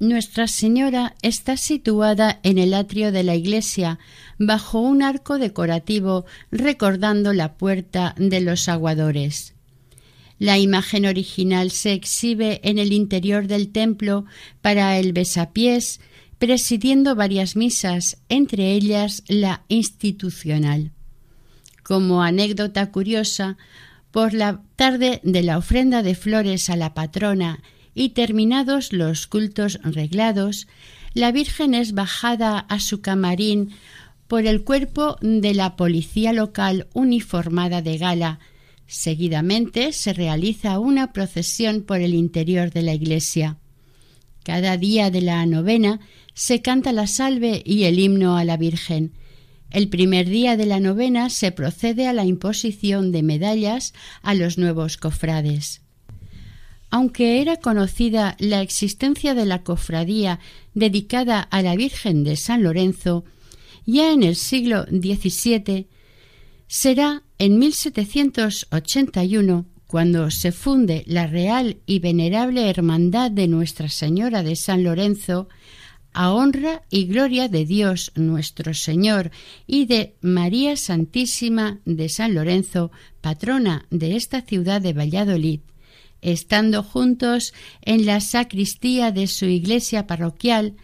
Nuestra 0.00 0.46
Señora 0.46 1.16
está 1.22 1.56
situada 1.56 2.38
en 2.44 2.58
el 2.58 2.72
atrio 2.74 3.10
de 3.10 3.24
la 3.24 3.34
iglesia, 3.34 3.98
bajo 4.38 4.80
un 4.80 5.02
arco 5.02 5.38
decorativo 5.38 6.24
recordando 6.52 7.32
la 7.32 7.56
puerta 7.56 8.14
de 8.16 8.40
los 8.40 8.68
aguadores. 8.68 9.54
La 10.38 10.56
imagen 10.56 11.04
original 11.04 11.72
se 11.72 11.94
exhibe 11.94 12.60
en 12.62 12.78
el 12.78 12.92
interior 12.92 13.48
del 13.48 13.70
templo 13.72 14.24
para 14.62 14.96
el 14.98 15.12
besapiés, 15.12 16.00
presidiendo 16.38 17.14
varias 17.14 17.56
misas, 17.56 18.18
entre 18.28 18.72
ellas 18.72 19.22
la 19.28 19.64
institucional. 19.68 20.92
Como 21.82 22.22
anécdota 22.22 22.90
curiosa, 22.90 23.56
por 24.10 24.34
la 24.34 24.62
tarde 24.76 25.20
de 25.22 25.42
la 25.42 25.58
ofrenda 25.58 26.02
de 26.02 26.14
flores 26.14 26.70
a 26.70 26.76
la 26.76 26.94
patrona 26.94 27.62
y 27.94 28.10
terminados 28.10 28.92
los 28.92 29.26
cultos 29.26 29.78
reglados, 29.82 30.66
la 31.14 31.32
Virgen 31.32 31.74
es 31.74 31.92
bajada 31.92 32.58
a 32.58 32.80
su 32.80 33.00
camarín 33.00 33.70
por 34.28 34.46
el 34.46 34.62
cuerpo 34.62 35.16
de 35.20 35.54
la 35.54 35.76
policía 35.76 36.32
local 36.32 36.86
uniformada 36.92 37.82
de 37.82 37.98
gala. 37.98 38.38
Seguidamente 38.86 39.92
se 39.92 40.12
realiza 40.12 40.78
una 40.78 41.12
procesión 41.12 41.82
por 41.82 42.00
el 42.00 42.14
interior 42.14 42.70
de 42.70 42.82
la 42.82 42.94
iglesia. 42.94 43.56
Cada 44.48 44.76
día 44.78 45.10
de 45.10 45.20
la 45.20 45.44
novena 45.44 46.00
se 46.32 46.62
canta 46.62 46.94
la 46.94 47.06
salve 47.06 47.62
y 47.66 47.84
el 47.84 47.98
himno 47.98 48.38
a 48.38 48.44
la 48.44 48.56
Virgen. 48.56 49.12
El 49.70 49.90
primer 49.90 50.26
día 50.26 50.56
de 50.56 50.64
la 50.64 50.80
novena 50.80 51.28
se 51.28 51.52
procede 51.52 52.06
a 52.06 52.14
la 52.14 52.24
imposición 52.24 53.12
de 53.12 53.22
medallas 53.22 53.92
a 54.22 54.32
los 54.32 54.56
nuevos 54.56 54.96
cofrades. 54.96 55.82
aunque 56.88 57.42
era 57.42 57.58
conocida 57.58 58.36
la 58.38 58.62
existencia 58.62 59.34
de 59.34 59.44
la 59.44 59.64
cofradía 59.64 60.40
dedicada 60.72 61.42
a 61.42 61.60
la 61.60 61.76
Virgen 61.76 62.24
de 62.24 62.36
San 62.36 62.62
Lorenzo, 62.62 63.26
ya 63.84 64.14
en 64.14 64.22
el 64.22 64.34
siglo 64.34 64.84
XVII, 64.84 65.88
será 66.68 67.22
en 67.38 67.58
1781 67.58 69.66
cuando 69.88 70.30
se 70.30 70.52
funde 70.52 71.02
la 71.06 71.26
Real 71.26 71.78
y 71.86 71.98
Venerable 71.98 72.68
Hermandad 72.68 73.30
de 73.30 73.48
Nuestra 73.48 73.88
Señora 73.88 74.42
de 74.42 74.54
San 74.54 74.84
Lorenzo, 74.84 75.48
a 76.12 76.32
honra 76.32 76.82
y 76.90 77.06
gloria 77.06 77.48
de 77.48 77.64
Dios 77.64 78.12
nuestro 78.14 78.74
Señor 78.74 79.30
y 79.66 79.86
de 79.86 80.14
María 80.20 80.76
Santísima 80.76 81.80
de 81.86 82.10
San 82.10 82.34
Lorenzo, 82.34 82.90
patrona 83.22 83.86
de 83.90 84.16
esta 84.16 84.42
ciudad 84.42 84.82
de 84.82 84.92
Valladolid, 84.92 85.60
estando 86.20 86.82
juntos 86.82 87.54
en 87.80 88.04
la 88.04 88.20
sacristía 88.20 89.10
de 89.10 89.26
su 89.26 89.46
iglesia 89.46 90.06
parroquial, 90.06 90.74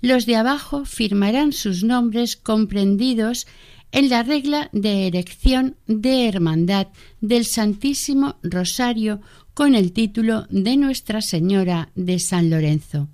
los 0.00 0.26
de 0.26 0.34
abajo 0.34 0.84
firmarán 0.84 1.52
sus 1.52 1.84
nombres 1.84 2.36
comprendidos 2.36 3.46
en 3.92 4.08
la 4.08 4.22
regla 4.22 4.70
de 4.72 5.06
erección 5.06 5.76
de 5.86 6.26
hermandad 6.26 6.88
del 7.20 7.44
Santísimo 7.44 8.36
Rosario 8.42 9.20
con 9.54 9.74
el 9.74 9.92
título 9.92 10.46
de 10.48 10.78
Nuestra 10.78 11.20
Señora 11.20 11.90
de 11.94 12.18
San 12.18 12.48
Lorenzo. 12.48 13.08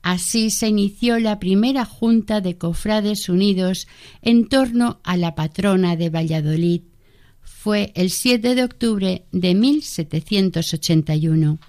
Así 0.00 0.48
se 0.50 0.68
inició 0.68 1.18
la 1.20 1.38
primera 1.38 1.84
junta 1.84 2.40
de 2.40 2.56
cofrades 2.56 3.28
unidos 3.28 3.86
en 4.20 4.48
torno 4.48 4.98
a 5.04 5.16
la 5.16 5.36
patrona 5.36 5.94
de 5.94 6.10
Valladolid. 6.10 6.82
Fue 7.42 7.92
el 7.94 8.10
7 8.10 8.56
de 8.56 8.64
octubre 8.64 9.26
de 9.30 9.54
1781. 9.54 11.60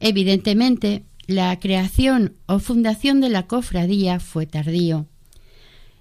Evidentemente, 0.00 1.04
la 1.26 1.60
creación 1.60 2.34
o 2.46 2.58
fundación 2.58 3.20
de 3.20 3.28
la 3.28 3.46
cofradía 3.46 4.18
fue 4.18 4.46
tardío. 4.46 5.06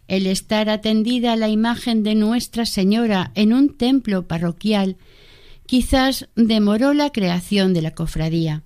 El 0.10 0.26
estar 0.26 0.72
atendida 0.72 1.34
a 1.34 1.36
la 1.36 1.50
imagen 1.50 2.02
de 2.02 2.16
Nuestra 2.16 2.66
Señora 2.66 3.32
en 3.36 3.54
un 3.54 3.78
templo 3.78 4.28
parroquial 4.28 4.98
quizás 5.68 6.28
demoró 6.36 6.96
la 6.96 7.12
creación 7.12 7.76
de 7.76 7.84
la 7.84 7.92
cofradía. 7.92 8.64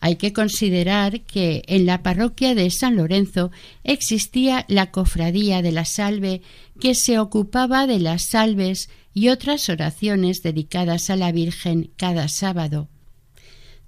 Hay 0.00 0.16
que 0.16 0.32
considerar 0.32 1.20
que 1.20 1.62
en 1.66 1.84
la 1.84 2.02
parroquia 2.02 2.54
de 2.54 2.70
San 2.70 2.96
Lorenzo 2.96 3.50
existía 3.84 4.64
la 4.68 4.90
cofradía 4.90 5.60
de 5.60 5.72
la 5.72 5.84
salve 5.84 6.40
que 6.80 6.94
se 6.94 7.18
ocupaba 7.18 7.86
de 7.86 8.00
las 8.00 8.22
salves 8.22 8.88
y 9.12 9.28
otras 9.28 9.68
oraciones 9.68 10.42
dedicadas 10.42 11.10
a 11.10 11.16
la 11.16 11.32
Virgen 11.32 11.90
cada 11.98 12.28
sábado. 12.28 12.88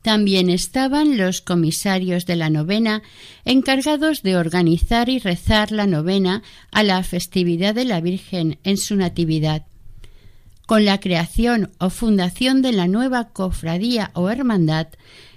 También 0.08 0.48
estaban 0.48 1.18
los 1.18 1.42
comisarios 1.42 2.24
de 2.24 2.34
la 2.34 2.48
novena 2.48 3.02
encargados 3.44 4.22
de 4.22 4.38
organizar 4.38 5.10
y 5.10 5.18
rezar 5.18 5.70
la 5.70 5.86
novena 5.86 6.42
a 6.70 6.82
la 6.82 7.02
festividad 7.02 7.74
de 7.74 7.84
la 7.84 8.00
Virgen 8.00 8.58
en 8.64 8.78
su 8.78 8.96
Natividad. 8.96 9.66
Con 10.64 10.86
la 10.86 10.98
creación 10.98 11.72
o 11.78 11.90
fundación 11.90 12.62
de 12.62 12.72
la 12.72 12.88
nueva 12.88 13.34
cofradía 13.34 14.10
o 14.14 14.30
hermandad, 14.30 14.86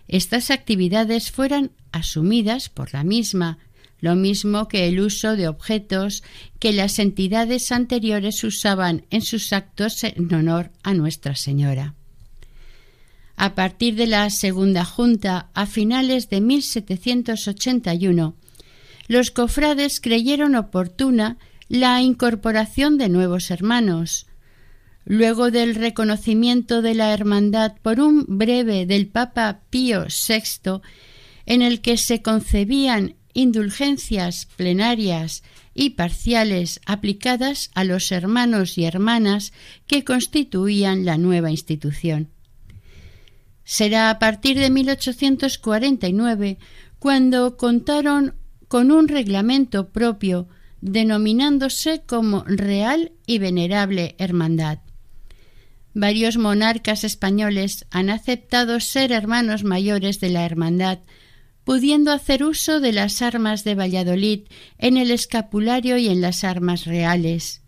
estas 0.07 0.49
actividades 0.51 1.31
fueran 1.31 1.71
asumidas 1.91 2.69
por 2.69 2.93
la 2.93 3.03
misma, 3.03 3.57
lo 3.99 4.15
mismo 4.15 4.69
que 4.69 4.87
el 4.87 5.01
uso 5.01 5.35
de 5.35 5.49
objetos 5.49 6.23
que 6.59 6.71
las 6.71 6.97
entidades 6.97 7.73
anteriores 7.73 8.41
usaban 8.45 9.05
en 9.09 9.21
sus 9.21 9.51
actos 9.51 10.01
en 10.05 10.33
honor 10.33 10.71
a 10.81 10.93
Nuestra 10.93 11.35
Señora. 11.35 11.93
A 13.43 13.55
partir 13.55 13.95
de 13.95 14.05
la 14.05 14.29
segunda 14.29 14.85
junta, 14.85 15.49
a 15.55 15.65
finales 15.65 16.29
de 16.29 16.41
1781, 16.41 18.35
los 19.07 19.31
cofrades 19.31 19.99
creyeron 19.99 20.53
oportuna 20.55 21.39
la 21.67 22.03
incorporación 22.03 22.99
de 22.99 23.09
nuevos 23.09 23.49
hermanos. 23.49 24.27
Luego 25.05 25.49
del 25.49 25.73
reconocimiento 25.73 26.83
de 26.83 26.93
la 26.93 27.15
hermandad 27.15 27.73
por 27.81 27.99
un 27.99 28.25
breve 28.27 28.85
del 28.85 29.07
Papa 29.07 29.61
Pío 29.71 30.05
VI, 30.05 30.81
en 31.47 31.63
el 31.63 31.81
que 31.81 31.97
se 31.97 32.21
concebían 32.21 33.15
indulgencias 33.33 34.49
plenarias 34.55 35.41
y 35.73 35.91
parciales 35.91 36.79
aplicadas 36.85 37.71
a 37.73 37.85
los 37.85 38.11
hermanos 38.11 38.77
y 38.77 38.85
hermanas 38.85 39.51
que 39.87 40.03
constituían 40.03 41.05
la 41.05 41.17
nueva 41.17 41.49
institución. 41.49 42.29
Será 43.71 44.09
a 44.09 44.19
partir 44.19 44.59
de 44.59 44.69
1849 44.69 46.57
cuando 46.99 47.55
contaron 47.55 48.35
con 48.67 48.91
un 48.91 49.07
reglamento 49.07 49.93
propio 49.93 50.49
denominándose 50.81 52.01
como 52.05 52.43
Real 52.43 53.13
y 53.25 53.37
Venerable 53.37 54.15
Hermandad. 54.17 54.79
Varios 55.93 56.35
monarcas 56.35 57.05
españoles 57.05 57.85
han 57.91 58.09
aceptado 58.09 58.81
ser 58.81 59.13
hermanos 59.13 59.63
mayores 59.63 60.19
de 60.19 60.31
la 60.31 60.43
Hermandad, 60.43 60.99
pudiendo 61.63 62.11
hacer 62.11 62.43
uso 62.43 62.81
de 62.81 62.91
las 62.91 63.21
armas 63.21 63.63
de 63.63 63.75
Valladolid 63.75 64.41
en 64.79 64.97
el 64.97 65.11
escapulario 65.11 65.97
y 65.97 66.09
en 66.09 66.19
las 66.19 66.43
armas 66.43 66.83
reales. 66.83 67.61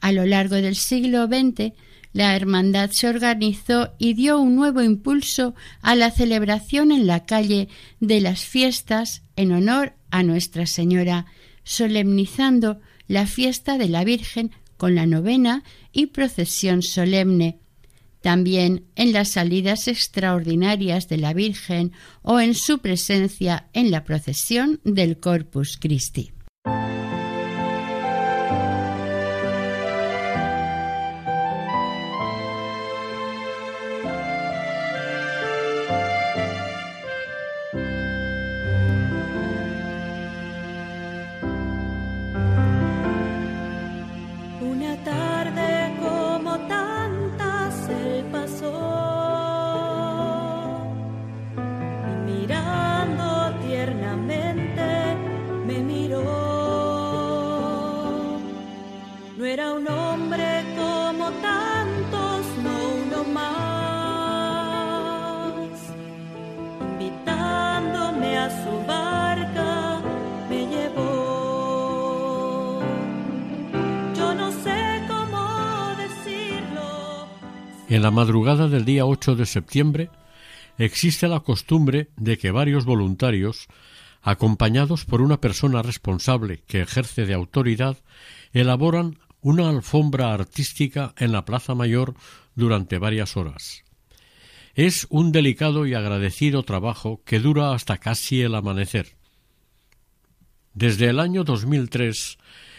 A 0.00 0.12
lo 0.12 0.24
largo 0.24 0.54
del 0.54 0.76
siglo 0.76 1.26
XX 1.26 1.74
la 2.16 2.34
hermandad 2.34 2.88
se 2.94 3.08
organizó 3.08 3.92
y 3.98 4.14
dio 4.14 4.38
un 4.38 4.56
nuevo 4.56 4.80
impulso 4.80 5.54
a 5.82 5.94
la 5.94 6.10
celebración 6.10 6.90
en 6.90 7.06
la 7.06 7.26
calle 7.26 7.68
de 8.00 8.22
las 8.22 8.46
fiestas 8.46 9.22
en 9.36 9.52
honor 9.52 9.92
a 10.10 10.22
Nuestra 10.22 10.64
Señora, 10.64 11.26
solemnizando 11.62 12.80
la 13.06 13.26
fiesta 13.26 13.76
de 13.76 13.90
la 13.90 14.02
Virgen 14.02 14.52
con 14.78 14.94
la 14.94 15.04
novena 15.04 15.62
y 15.92 16.06
procesión 16.06 16.80
solemne. 16.82 17.58
También 18.22 18.86
en 18.96 19.12
las 19.12 19.32
salidas 19.32 19.86
extraordinarias 19.86 21.08
de 21.08 21.18
la 21.18 21.34
Virgen 21.34 21.92
o 22.22 22.40
en 22.40 22.54
su 22.54 22.78
presencia 22.78 23.68
en 23.74 23.90
la 23.90 24.04
procesión 24.04 24.80
del 24.84 25.20
Corpus 25.20 25.76
Christi. 25.78 26.32
Madrugada 78.16 78.66
del 78.68 78.86
día 78.86 79.04
8 79.04 79.36
de 79.36 79.44
septiembre 79.44 80.08
existe 80.78 81.28
la 81.28 81.40
costumbre 81.40 82.08
de 82.16 82.38
que 82.38 82.50
varios 82.50 82.86
voluntarios, 82.86 83.66
acompañados 84.22 85.04
por 85.04 85.20
una 85.20 85.38
persona 85.38 85.82
responsable 85.82 86.62
que 86.66 86.80
ejerce 86.80 87.26
de 87.26 87.34
autoridad, 87.34 87.98
elaboran 88.54 89.18
una 89.42 89.68
alfombra 89.68 90.32
artística 90.32 91.12
en 91.18 91.30
la 91.32 91.44
Plaza 91.44 91.74
Mayor 91.74 92.14
durante 92.54 92.96
varias 92.96 93.36
horas. 93.36 93.84
Es 94.74 95.06
un 95.10 95.30
delicado 95.30 95.86
y 95.86 95.92
agradecido 95.92 96.62
trabajo 96.62 97.20
que 97.26 97.38
dura 97.38 97.74
hasta 97.74 97.98
casi 97.98 98.40
el 98.40 98.54
amanecer. 98.54 99.14
Desde 100.72 101.10
el 101.10 101.20
año 101.20 101.44
2003 101.44 102.38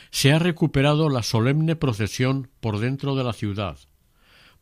se 0.09 0.31
ha 0.31 0.39
recuperado 0.39 1.09
la 1.09 1.21
solemne 1.21 1.75
procesión 1.75 2.49
por 2.59 2.79
dentro 2.79 3.15
de 3.15 3.23
la 3.23 3.33
ciudad, 3.33 3.77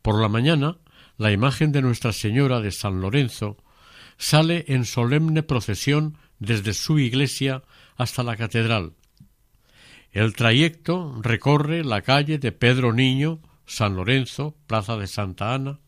por 0.06 0.22
la 0.22 0.28
mañana, 0.28 0.76
la 1.18 1.32
imagen 1.32 1.72
de 1.72 1.82
Nuestra 1.82 2.12
Señora 2.12 2.60
de 2.60 2.70
San 2.70 3.00
Lorenzo 3.00 3.56
sale 4.18 4.64
en 4.68 4.84
solemne 4.84 5.42
procesión 5.42 6.16
desde 6.38 6.74
su 6.74 7.00
iglesia 7.00 7.64
hasta 7.96 8.22
la 8.22 8.36
catedral. 8.36 8.92
El 10.12 10.36
trayecto 10.36 11.20
recorre 11.22 11.82
la 11.82 12.02
calle 12.02 12.38
de 12.38 12.52
Pedro 12.52 12.92
Niño, 12.92 13.40
San 13.66 13.96
Lorenzo, 13.96 14.54
Plaza 14.68 14.96
de 14.96 15.08
Santa 15.08 15.54
Ana, 15.54 15.80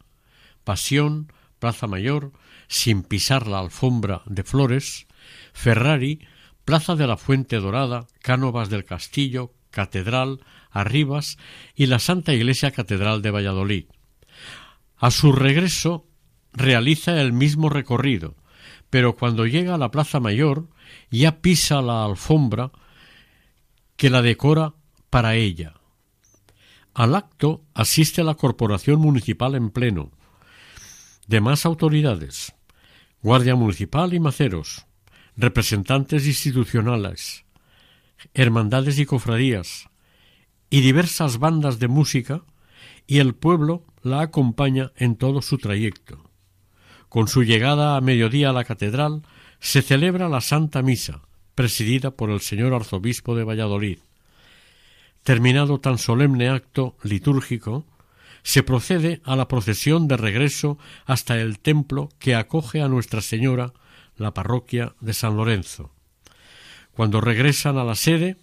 Pasión, 0.64 1.32
Plaza 1.60 1.86
Mayor, 1.86 2.32
sin 2.66 3.04
pisar 3.04 3.46
la 3.46 3.60
alfombra 3.60 4.22
de 4.26 4.42
flores, 4.42 5.06
Ferrari, 5.52 6.26
Plaza 6.64 6.96
de 6.96 7.06
la 7.06 7.18
Fuente 7.18 7.58
Dorada, 7.58 8.08
Cánovas 8.20 8.68
del 8.68 8.84
Castillo, 8.84 9.54
Catedral, 9.70 10.40
Arribas 10.72 11.38
y 11.76 11.86
la 11.86 12.00
Santa 12.00 12.34
Iglesia 12.34 12.72
Catedral 12.72 13.22
de 13.22 13.30
Valladolid. 13.30 13.84
A 14.98 15.10
su 15.10 15.32
regreso 15.32 16.06
realiza 16.52 17.20
el 17.20 17.32
mismo 17.32 17.68
recorrido, 17.68 18.36
pero 18.90 19.16
cuando 19.16 19.46
llega 19.46 19.74
a 19.74 19.78
la 19.78 19.90
Plaza 19.90 20.20
Mayor 20.20 20.68
ya 21.10 21.40
pisa 21.40 21.82
la 21.82 22.04
alfombra 22.04 22.72
que 23.96 24.10
la 24.10 24.22
decora 24.22 24.74
para 25.10 25.34
ella. 25.34 25.74
Al 26.94 27.14
acto 27.14 27.64
asiste 27.74 28.24
la 28.24 28.34
Corporación 28.34 29.00
Municipal 29.00 29.54
en 29.54 29.70
pleno, 29.70 30.10
demás 31.26 31.64
autoridades, 31.64 32.54
Guardia 33.22 33.54
Municipal 33.54 34.14
y 34.14 34.20
Maceros, 34.20 34.86
representantes 35.36 36.26
institucionales, 36.26 37.44
hermandades 38.34 38.98
y 38.98 39.06
cofradías, 39.06 39.88
y 40.70 40.80
diversas 40.80 41.38
bandas 41.38 41.78
de 41.78 41.88
música, 41.88 42.42
y 43.08 43.18
el 43.18 43.34
pueblo 43.34 43.82
la 44.02 44.20
acompaña 44.20 44.92
en 44.94 45.16
todo 45.16 45.42
su 45.42 45.58
trayecto. 45.58 46.30
Con 47.08 47.26
su 47.26 47.42
llegada 47.42 47.96
a 47.96 48.00
mediodía 48.00 48.50
a 48.50 48.52
la 48.52 48.64
catedral 48.64 49.22
se 49.58 49.82
celebra 49.82 50.28
la 50.28 50.42
Santa 50.42 50.82
Misa, 50.82 51.22
presidida 51.56 52.12
por 52.12 52.30
el 52.30 52.40
señor 52.40 52.74
arzobispo 52.74 53.34
de 53.34 53.44
Valladolid. 53.44 53.98
Terminado 55.24 55.80
tan 55.80 55.98
solemne 55.98 56.48
acto 56.48 56.96
litúrgico, 57.02 57.86
se 58.42 58.62
procede 58.62 59.20
a 59.24 59.36
la 59.36 59.48
procesión 59.48 60.06
de 60.06 60.16
regreso 60.16 60.78
hasta 61.06 61.40
el 61.40 61.58
templo 61.58 62.10
que 62.18 62.34
acoge 62.34 62.82
a 62.82 62.88
Nuestra 62.88 63.20
Señora, 63.20 63.72
la 64.16 64.34
parroquia 64.34 64.94
de 65.00 65.14
San 65.14 65.36
Lorenzo. 65.36 65.92
Cuando 66.92 67.20
regresan 67.20 67.78
a 67.78 67.84
la 67.84 67.94
sede, 67.94 68.36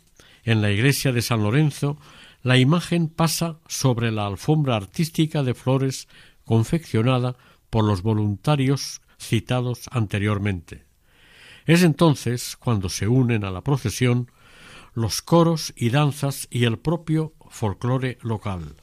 en 0.43 0.61
la 0.61 0.71
iglesia 0.71 1.11
de 1.11 1.21
San 1.21 1.43
Lorenzo, 1.43 1.97
la 2.45 2.59
imagen 2.59 3.07
pasa 3.07 3.57
sobre 3.67 4.11
la 4.11 4.27
alfombra 4.27 4.75
artística 4.75 5.41
de 5.41 5.55
flores 5.55 6.07
confeccionada 6.43 7.35
por 7.71 7.83
los 7.85 8.03
voluntarios 8.03 9.01
citados 9.17 9.89
anteriormente. 9.89 10.85
Es 11.65 11.81
entonces 11.81 12.55
cuando 12.55 12.87
se 12.87 13.07
unen 13.07 13.45
a 13.45 13.49
la 13.49 13.61
procesión 13.61 14.29
los 14.93 15.23
coros 15.23 15.73
y 15.75 15.89
danzas 15.89 16.47
y 16.51 16.65
el 16.65 16.77
propio 16.77 17.33
folclore 17.49 18.19
local. 18.21 18.75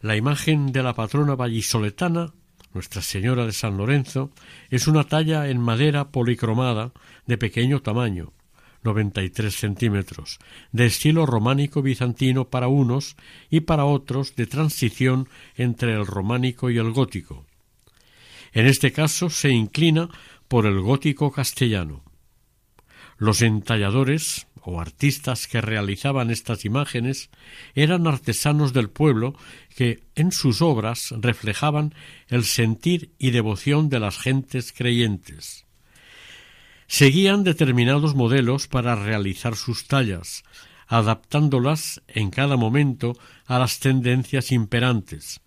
La 0.00 0.16
imagen 0.16 0.72
de 0.72 0.82
la 0.82 0.94
patrona 0.94 1.34
vallisoletana, 1.34 2.32
Nuestra 2.72 3.02
Señora 3.02 3.44
de 3.44 3.52
San 3.52 3.76
Lorenzo, 3.76 4.30
es 4.70 4.86
una 4.86 5.04
talla 5.04 5.50
en 5.50 5.60
madera 5.60 6.08
policromada 6.10 6.94
de 7.26 7.36
pequeño 7.36 7.82
tamaño, 7.82 8.32
93 8.84 9.54
centímetros, 9.54 10.38
de 10.72 10.86
estilo 10.86 11.26
románico 11.26 11.82
bizantino 11.82 12.44
para 12.48 12.68
unos 12.68 13.16
y 13.50 13.60
para 13.60 13.86
otros 13.86 14.36
de 14.36 14.46
transición 14.46 15.28
entre 15.56 15.94
el 15.94 16.06
románico 16.06 16.70
y 16.70 16.78
el 16.78 16.92
gótico. 16.92 17.44
En 18.52 18.66
este 18.66 18.92
caso 18.92 19.30
se 19.30 19.50
inclina 19.50 20.08
por 20.46 20.66
el 20.66 20.80
gótico 20.80 21.32
castellano. 21.32 22.04
Los 23.18 23.42
entalladores 23.42 24.46
o 24.62 24.80
artistas 24.80 25.46
que 25.46 25.60
realizaban 25.60 26.30
estas 26.30 26.64
imágenes 26.64 27.30
eran 27.74 28.06
artesanos 28.06 28.72
del 28.72 28.90
pueblo 28.90 29.34
que 29.76 30.02
en 30.14 30.32
sus 30.32 30.62
obras 30.62 31.12
reflejaban 31.20 31.94
el 32.28 32.44
sentir 32.44 33.12
y 33.18 33.30
devoción 33.30 33.88
de 33.88 34.00
las 34.00 34.18
gentes 34.18 34.72
creyentes. 34.72 35.63
Seguían 36.86 37.44
determinados 37.44 38.14
modelos 38.14 38.68
para 38.68 38.94
realizar 38.94 39.56
sus 39.56 39.86
tallas, 39.86 40.44
adaptándolas 40.86 42.02
en 42.08 42.30
cada 42.30 42.56
momento 42.56 43.14
a 43.46 43.58
las 43.58 43.80
tendencias 43.80 44.52
imperantes, 44.52 45.40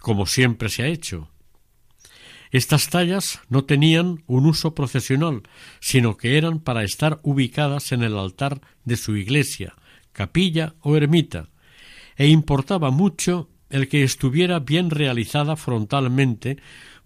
como 0.00 0.26
siempre 0.26 0.68
se 0.68 0.82
ha 0.82 0.88
hecho, 0.88 1.32
estas 2.52 2.90
tallas 2.90 3.40
no 3.48 3.64
tenían 3.64 4.24
un 4.26 4.44
uso 4.44 4.74
procesional, 4.74 5.42
sino 5.80 6.18
que 6.18 6.36
eran 6.36 6.60
para 6.60 6.84
estar 6.84 7.18
ubicadas 7.22 7.92
en 7.92 8.02
el 8.02 8.16
altar 8.18 8.60
de 8.84 8.98
su 8.98 9.16
iglesia, 9.16 9.74
capilla 10.12 10.74
o 10.80 10.94
ermita, 10.94 11.48
e 12.14 12.28
importaba 12.28 12.90
mucho 12.90 13.48
el 13.70 13.88
que 13.88 14.02
estuviera 14.02 14.58
bien 14.58 14.90
realizada 14.90 15.56
frontalmente 15.56 16.58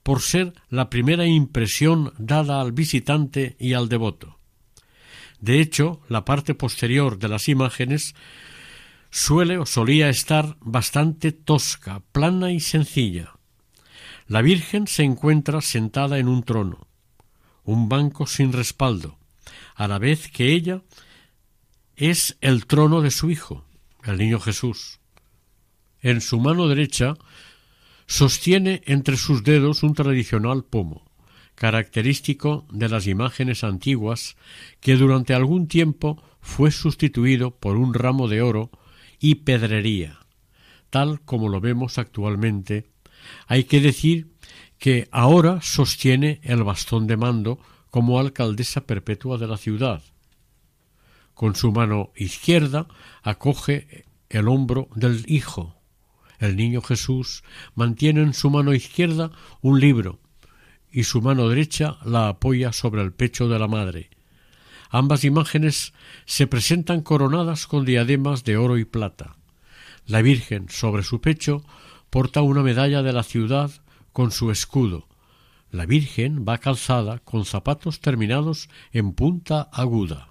por 0.06 0.22
ser 0.22 0.52
la 0.68 0.88
primera 0.88 1.26
impresión 1.26 2.12
dada 2.16 2.60
al 2.60 2.70
visitante 2.70 3.56
y 3.58 3.72
al 3.72 3.88
devoto. 3.88 4.38
De 5.40 5.60
hecho, 5.60 6.00
la 6.08 6.24
parte 6.24 6.54
posterior 6.54 7.18
de 7.18 7.26
las 7.26 7.48
imágenes 7.48 8.14
suele 9.10 9.58
o 9.58 9.66
solía 9.66 10.08
estar 10.08 10.58
bastante 10.60 11.32
tosca, 11.32 12.04
plana 12.12 12.52
y 12.52 12.60
sencilla. 12.60 13.32
La 14.28 14.42
Virgen 14.42 14.86
se 14.86 15.02
encuentra 15.02 15.60
sentada 15.60 16.20
en 16.20 16.28
un 16.28 16.44
trono, 16.44 16.86
un 17.64 17.88
banco 17.88 18.28
sin 18.28 18.52
respaldo, 18.52 19.18
a 19.74 19.88
la 19.88 19.98
vez 19.98 20.28
que 20.28 20.52
ella 20.52 20.82
es 21.96 22.36
el 22.42 22.66
trono 22.66 23.00
de 23.00 23.10
su 23.10 23.28
Hijo, 23.28 23.64
el 24.04 24.18
Niño 24.18 24.38
Jesús. 24.38 25.00
En 26.00 26.20
su 26.20 26.38
mano 26.38 26.68
derecha 26.68 27.16
sostiene 28.06 28.82
entre 28.86 29.16
sus 29.16 29.42
dedos 29.42 29.82
un 29.82 29.94
tradicional 29.94 30.64
pomo, 30.64 31.04
característico 31.54 32.66
de 32.70 32.88
las 32.88 33.06
imágenes 33.06 33.64
antiguas 33.64 34.36
que 34.80 34.96
durante 34.96 35.34
algún 35.34 35.68
tiempo 35.68 36.22
fue 36.40 36.70
sustituido 36.70 37.56
por 37.56 37.76
un 37.76 37.94
ramo 37.94 38.28
de 38.28 38.42
oro 38.42 38.70
y 39.18 39.36
pedrería, 39.36 40.20
tal 40.90 41.20
como 41.22 41.48
lo 41.48 41.60
vemos 41.60 41.98
actualmente 41.98 42.90
hay 43.46 43.64
que 43.64 43.80
decir 43.80 44.32
que 44.78 45.08
ahora 45.10 45.60
sostiene 45.62 46.40
el 46.42 46.62
bastón 46.62 47.06
de 47.06 47.16
mando 47.16 47.58
como 47.90 48.18
alcaldesa 48.18 48.82
perpetua 48.82 49.38
de 49.38 49.46
la 49.46 49.56
ciudad. 49.56 50.02
Con 51.34 51.54
su 51.54 51.72
mano 51.72 52.12
izquierda 52.16 52.86
acoge 53.22 54.04
el 54.28 54.48
hombro 54.48 54.88
del 54.94 55.24
Hijo. 55.28 55.75
El 56.38 56.56
niño 56.56 56.82
Jesús 56.82 57.42
mantiene 57.74 58.22
en 58.22 58.34
su 58.34 58.50
mano 58.50 58.74
izquierda 58.74 59.30
un 59.62 59.80
libro 59.80 60.20
y 60.90 61.04
su 61.04 61.20
mano 61.20 61.48
derecha 61.48 61.98
la 62.04 62.28
apoya 62.28 62.72
sobre 62.72 63.02
el 63.02 63.12
pecho 63.12 63.48
de 63.48 63.58
la 63.58 63.68
Madre. 63.68 64.10
Ambas 64.90 65.24
imágenes 65.24 65.92
se 66.24 66.46
presentan 66.46 67.02
coronadas 67.02 67.66
con 67.66 67.84
diademas 67.84 68.44
de 68.44 68.56
oro 68.56 68.78
y 68.78 68.84
plata. 68.84 69.36
La 70.06 70.22
Virgen 70.22 70.68
sobre 70.68 71.02
su 71.02 71.20
pecho 71.20 71.64
porta 72.10 72.42
una 72.42 72.62
medalla 72.62 73.02
de 73.02 73.12
la 73.12 73.22
ciudad 73.22 73.70
con 74.12 74.30
su 74.30 74.50
escudo. 74.50 75.08
La 75.70 75.84
Virgen 75.84 76.46
va 76.48 76.58
calzada 76.58 77.18
con 77.18 77.44
zapatos 77.44 78.00
terminados 78.00 78.68
en 78.92 79.12
punta 79.12 79.68
aguda. 79.72 80.30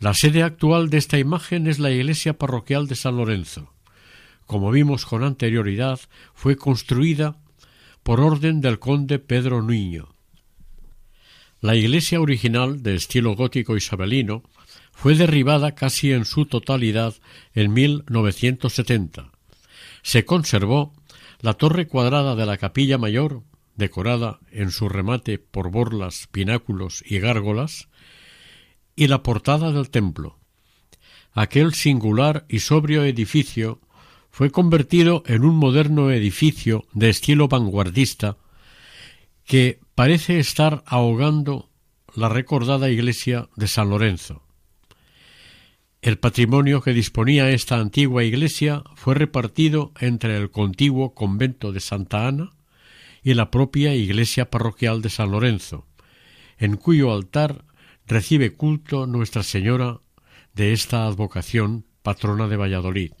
La 0.00 0.14
sede 0.14 0.42
actual 0.42 0.88
de 0.88 0.96
esta 0.96 1.18
imagen 1.18 1.66
es 1.66 1.78
la 1.78 1.90
iglesia 1.90 2.38
parroquial 2.38 2.88
de 2.88 2.96
San 2.96 3.16
Lorenzo. 3.16 3.72
Como 4.50 4.72
vimos 4.72 5.06
con 5.06 5.22
anterioridad, 5.22 6.00
fue 6.34 6.56
construida 6.56 7.36
por 8.02 8.18
orden 8.20 8.60
del 8.60 8.80
conde 8.80 9.20
Pedro 9.20 9.62
Niño. 9.62 10.08
La 11.60 11.76
iglesia 11.76 12.20
original, 12.20 12.82
de 12.82 12.96
estilo 12.96 13.36
gótico 13.36 13.76
isabelino, 13.76 14.42
fue 14.90 15.14
derribada 15.14 15.76
casi 15.76 16.10
en 16.10 16.24
su 16.24 16.46
totalidad 16.46 17.14
en 17.54 17.72
1970 17.72 19.30
se 20.02 20.24
conservó 20.24 20.94
la 21.40 21.54
torre 21.54 21.86
cuadrada 21.86 22.34
de 22.34 22.44
la 22.44 22.58
capilla 22.58 22.98
mayor, 22.98 23.44
decorada 23.76 24.40
en 24.50 24.72
su 24.72 24.88
remate 24.88 25.38
por 25.38 25.70
borlas, 25.70 26.26
pináculos 26.32 27.04
y 27.06 27.20
gárgolas, 27.20 27.88
y 28.96 29.06
la 29.06 29.22
portada 29.22 29.70
del 29.70 29.90
templo. 29.90 30.40
Aquel 31.34 31.72
singular 31.72 32.46
y 32.48 32.58
sobrio 32.58 33.04
edificio 33.04 33.80
fue 34.30 34.50
convertido 34.50 35.22
en 35.26 35.44
un 35.44 35.56
moderno 35.56 36.10
edificio 36.10 36.84
de 36.92 37.10
estilo 37.10 37.48
vanguardista 37.48 38.36
que 39.44 39.80
parece 39.94 40.38
estar 40.38 40.82
ahogando 40.86 41.68
la 42.14 42.28
recordada 42.28 42.90
iglesia 42.90 43.48
de 43.56 43.68
San 43.68 43.90
Lorenzo. 43.90 44.42
El 46.02 46.18
patrimonio 46.18 46.80
que 46.80 46.94
disponía 46.94 47.50
esta 47.50 47.78
antigua 47.78 48.24
iglesia 48.24 48.82
fue 48.94 49.14
repartido 49.14 49.92
entre 50.00 50.36
el 50.36 50.50
contiguo 50.50 51.14
convento 51.14 51.72
de 51.72 51.80
Santa 51.80 52.26
Ana 52.26 52.52
y 53.22 53.34
la 53.34 53.50
propia 53.50 53.94
iglesia 53.94 54.48
parroquial 54.48 55.02
de 55.02 55.10
San 55.10 55.30
Lorenzo, 55.30 55.86
en 56.56 56.76
cuyo 56.76 57.12
altar 57.12 57.64
recibe 58.06 58.54
culto 58.54 59.06
Nuestra 59.06 59.42
Señora 59.42 60.00
de 60.54 60.72
esta 60.72 61.04
advocación, 61.04 61.84
patrona 62.02 62.48
de 62.48 62.56
Valladolid. 62.56 63.12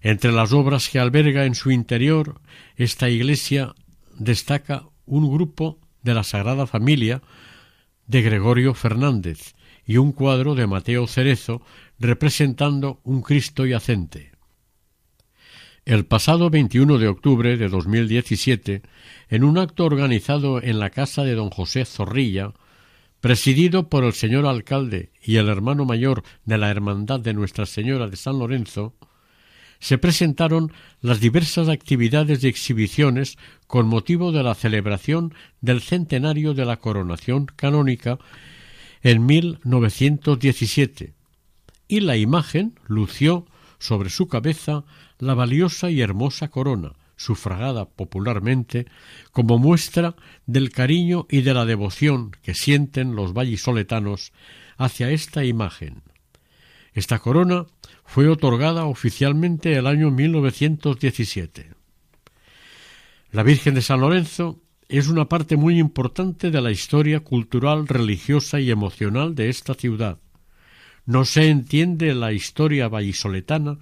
Entre 0.00 0.32
las 0.32 0.52
obras 0.52 0.88
que 0.88 0.98
alberga 0.98 1.44
en 1.46 1.54
su 1.54 1.70
interior, 1.70 2.40
esta 2.76 3.08
iglesia 3.08 3.74
destaca 4.18 4.84
un 5.04 5.30
grupo 5.32 5.78
de 6.02 6.14
la 6.14 6.24
Sagrada 6.24 6.66
Familia 6.66 7.22
de 8.06 8.22
Gregorio 8.22 8.74
Fernández 8.74 9.54
y 9.84 9.96
un 9.98 10.12
cuadro 10.12 10.54
de 10.54 10.66
Mateo 10.66 11.06
Cerezo 11.06 11.62
representando 11.98 13.00
un 13.04 13.22
Cristo 13.22 13.64
yacente. 13.64 14.32
El 15.84 16.04
pasado 16.04 16.50
21 16.50 16.98
de 16.98 17.06
octubre 17.06 17.56
de 17.56 17.68
2017, 17.68 18.82
en 19.28 19.44
un 19.44 19.56
acto 19.56 19.84
organizado 19.84 20.60
en 20.60 20.80
la 20.80 20.90
casa 20.90 21.22
de 21.22 21.34
don 21.34 21.50
José 21.50 21.84
Zorrilla, 21.84 22.54
presidido 23.20 23.88
por 23.88 24.02
el 24.02 24.12
señor 24.12 24.46
alcalde 24.46 25.12
y 25.22 25.36
el 25.36 25.48
hermano 25.48 25.84
mayor 25.84 26.24
de 26.44 26.58
la 26.58 26.70
Hermandad 26.70 27.20
de 27.20 27.34
Nuestra 27.34 27.66
Señora 27.66 28.08
de 28.08 28.16
San 28.16 28.38
Lorenzo, 28.40 28.94
se 29.78 29.98
presentaron 29.98 30.72
las 31.00 31.20
diversas 31.20 31.68
actividades 31.68 32.42
y 32.42 32.48
exhibiciones 32.48 33.36
con 33.66 33.86
motivo 33.86 34.32
de 34.32 34.42
la 34.42 34.54
celebración 34.54 35.34
del 35.60 35.80
centenario 35.80 36.54
de 36.54 36.64
la 36.64 36.76
coronación 36.76 37.46
canónica 37.46 38.18
en 39.02 39.26
1917, 39.26 41.14
y 41.88 42.00
la 42.00 42.16
imagen 42.16 42.78
lució 42.86 43.46
sobre 43.78 44.10
su 44.10 44.28
cabeza 44.28 44.84
la 45.18 45.34
valiosa 45.34 45.90
y 45.90 46.00
hermosa 46.00 46.48
corona, 46.48 46.92
sufragada 47.16 47.86
popularmente 47.86 48.86
como 49.32 49.58
muestra 49.58 50.16
del 50.46 50.70
cariño 50.70 51.26
y 51.30 51.42
de 51.42 51.54
la 51.54 51.64
devoción 51.64 52.32
que 52.42 52.54
sienten 52.54 53.14
los 53.14 53.32
vallisoletanos 53.32 54.32
hacia 54.76 55.10
esta 55.10 55.44
imagen. 55.44 56.02
Esta 56.92 57.18
corona 57.18 57.66
fue 58.06 58.28
otorgada 58.28 58.86
oficialmente 58.86 59.74
el 59.74 59.86
año 59.86 60.10
1917. 60.10 61.70
La 63.32 63.42
Virgen 63.42 63.74
de 63.74 63.82
San 63.82 64.00
Lorenzo 64.00 64.60
es 64.88 65.08
una 65.08 65.28
parte 65.28 65.56
muy 65.56 65.78
importante 65.78 66.50
de 66.50 66.60
la 66.60 66.70
historia 66.70 67.20
cultural, 67.20 67.88
religiosa 67.88 68.60
y 68.60 68.70
emocional 68.70 69.34
de 69.34 69.48
esta 69.48 69.74
ciudad. 69.74 70.18
No 71.04 71.24
se 71.24 71.50
entiende 71.50 72.14
la 72.14 72.32
historia 72.32 72.88
vallisoletana 72.88 73.78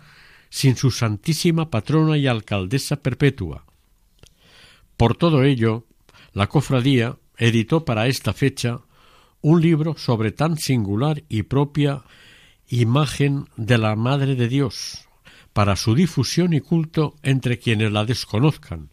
sin 0.50 0.76
su 0.76 0.90
santísima 0.90 1.70
patrona 1.70 2.16
y 2.16 2.26
alcaldesa 2.26 2.96
perpetua. 2.96 3.64
Por 4.96 5.16
todo 5.16 5.42
ello, 5.44 5.86
la 6.32 6.46
cofradía 6.46 7.16
editó 7.36 7.84
para 7.84 8.06
esta 8.06 8.32
fecha 8.32 8.80
un 9.40 9.60
libro 9.60 9.96
sobre 9.96 10.32
tan 10.32 10.56
singular 10.56 11.22
y 11.28 11.42
propia 11.42 12.02
imagen 12.68 13.46
de 13.56 13.78
la 13.78 13.96
Madre 13.96 14.34
de 14.34 14.48
Dios, 14.48 15.08
para 15.52 15.76
su 15.76 15.94
difusión 15.94 16.52
y 16.52 16.60
culto 16.60 17.14
entre 17.22 17.58
quienes 17.58 17.92
la 17.92 18.04
desconozcan, 18.04 18.90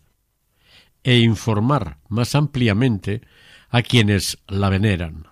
e 1.04 1.18
informar 1.18 1.98
más 2.08 2.36
ampliamente 2.36 3.22
a 3.70 3.82
quienes 3.82 4.38
la 4.48 4.70
veneran. 4.70 5.26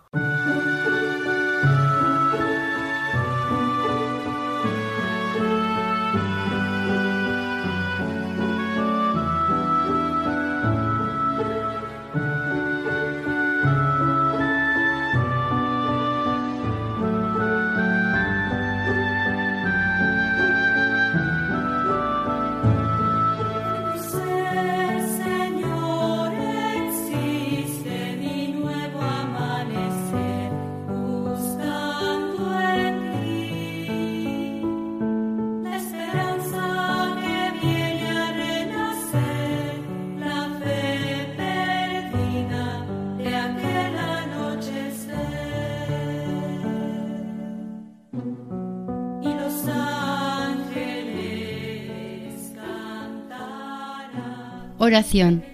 Oración. 54.89 55.45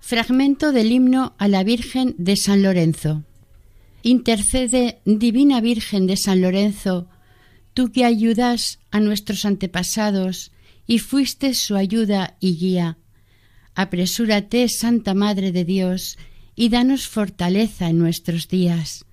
Fragmento 0.00 0.72
del 0.72 0.90
himno 0.90 1.34
a 1.36 1.46
la 1.46 1.62
Virgen 1.62 2.14
de 2.16 2.36
San 2.36 2.62
Lorenzo. 2.62 3.22
Intercede, 4.02 5.02
Divina 5.04 5.60
Virgen 5.60 6.06
de 6.06 6.16
San 6.16 6.40
Lorenzo, 6.40 7.06
tú 7.74 7.92
que 7.92 8.06
ayudas 8.06 8.78
a 8.90 9.00
nuestros 9.00 9.44
antepasados 9.44 10.52
y 10.86 11.00
fuiste 11.00 11.52
su 11.52 11.76
ayuda 11.76 12.38
y 12.40 12.56
guía. 12.56 12.96
Apresúrate, 13.74 14.70
Santa 14.70 15.12
Madre 15.12 15.52
de 15.52 15.66
Dios, 15.66 16.16
y 16.54 16.70
danos 16.70 17.08
fortaleza 17.08 17.90
en 17.90 17.98
nuestros 17.98 18.48
días. 18.48 19.04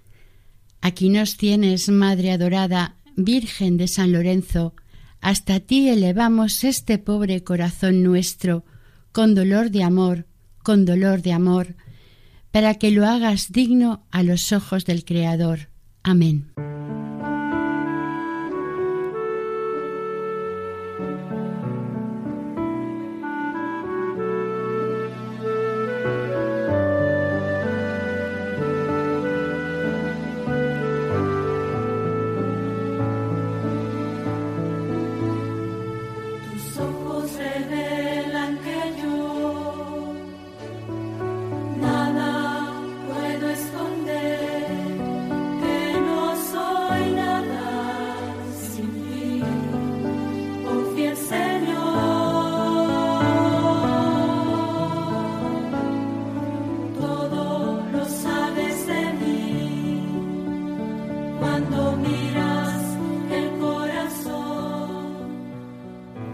Aquí 0.80 1.10
nos 1.10 1.36
tienes, 1.36 1.90
Madre 1.90 2.32
adorada, 2.32 2.96
Virgen 3.18 3.76
de 3.76 3.90
San 3.90 4.14
Lorenzo, 4.14 4.74
hasta 5.20 5.60
ti 5.60 5.90
elevamos 5.90 6.64
este 6.64 6.98
pobre 6.98 7.44
corazón 7.44 8.04
nuestro, 8.04 8.64
con 9.14 9.36
dolor 9.36 9.70
de 9.70 9.84
amor, 9.84 10.26
con 10.64 10.84
dolor 10.86 11.22
de 11.22 11.32
amor, 11.32 11.76
para 12.52 12.76
que 12.76 12.92
lo 12.92 13.06
hagas 13.06 13.52
digno 13.52 14.06
a 14.12 14.24
los 14.24 14.52
ojos 14.52 14.86
del 14.86 15.06
Creador. 15.06 15.70
Amén. 16.04 16.52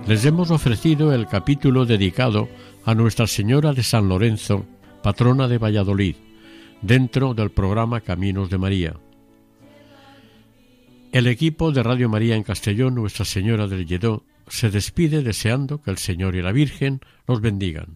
Les 0.09 0.25
hemos 0.25 0.49
ofrecido 0.49 1.13
el 1.13 1.27
capítulo 1.27 1.85
dedicado 1.85 2.49
a 2.83 2.95
Nuestra 2.95 3.27
Señora 3.27 3.73
de 3.73 3.83
San 3.83 4.09
Lorenzo, 4.09 4.65
patrona 5.03 5.47
de 5.47 5.59
Valladolid, 5.59 6.15
dentro 6.81 7.35
del 7.35 7.51
programa 7.51 8.01
Caminos 8.01 8.49
de 8.49 8.57
María. 8.57 8.95
El 11.11 11.27
equipo 11.27 11.71
de 11.71 11.83
Radio 11.83 12.09
María 12.09 12.35
en 12.35 12.41
Castellón, 12.41 12.95
Nuestra 12.95 13.23
Señora 13.23 13.67
del 13.67 13.85
Lledó, 13.85 14.23
se 14.47 14.71
despide 14.71 15.21
deseando 15.21 15.79
que 15.83 15.91
el 15.91 15.99
Señor 15.99 16.35
y 16.35 16.41
la 16.41 16.53
Virgen 16.53 17.01
los 17.27 17.39
bendigan. 17.39 17.95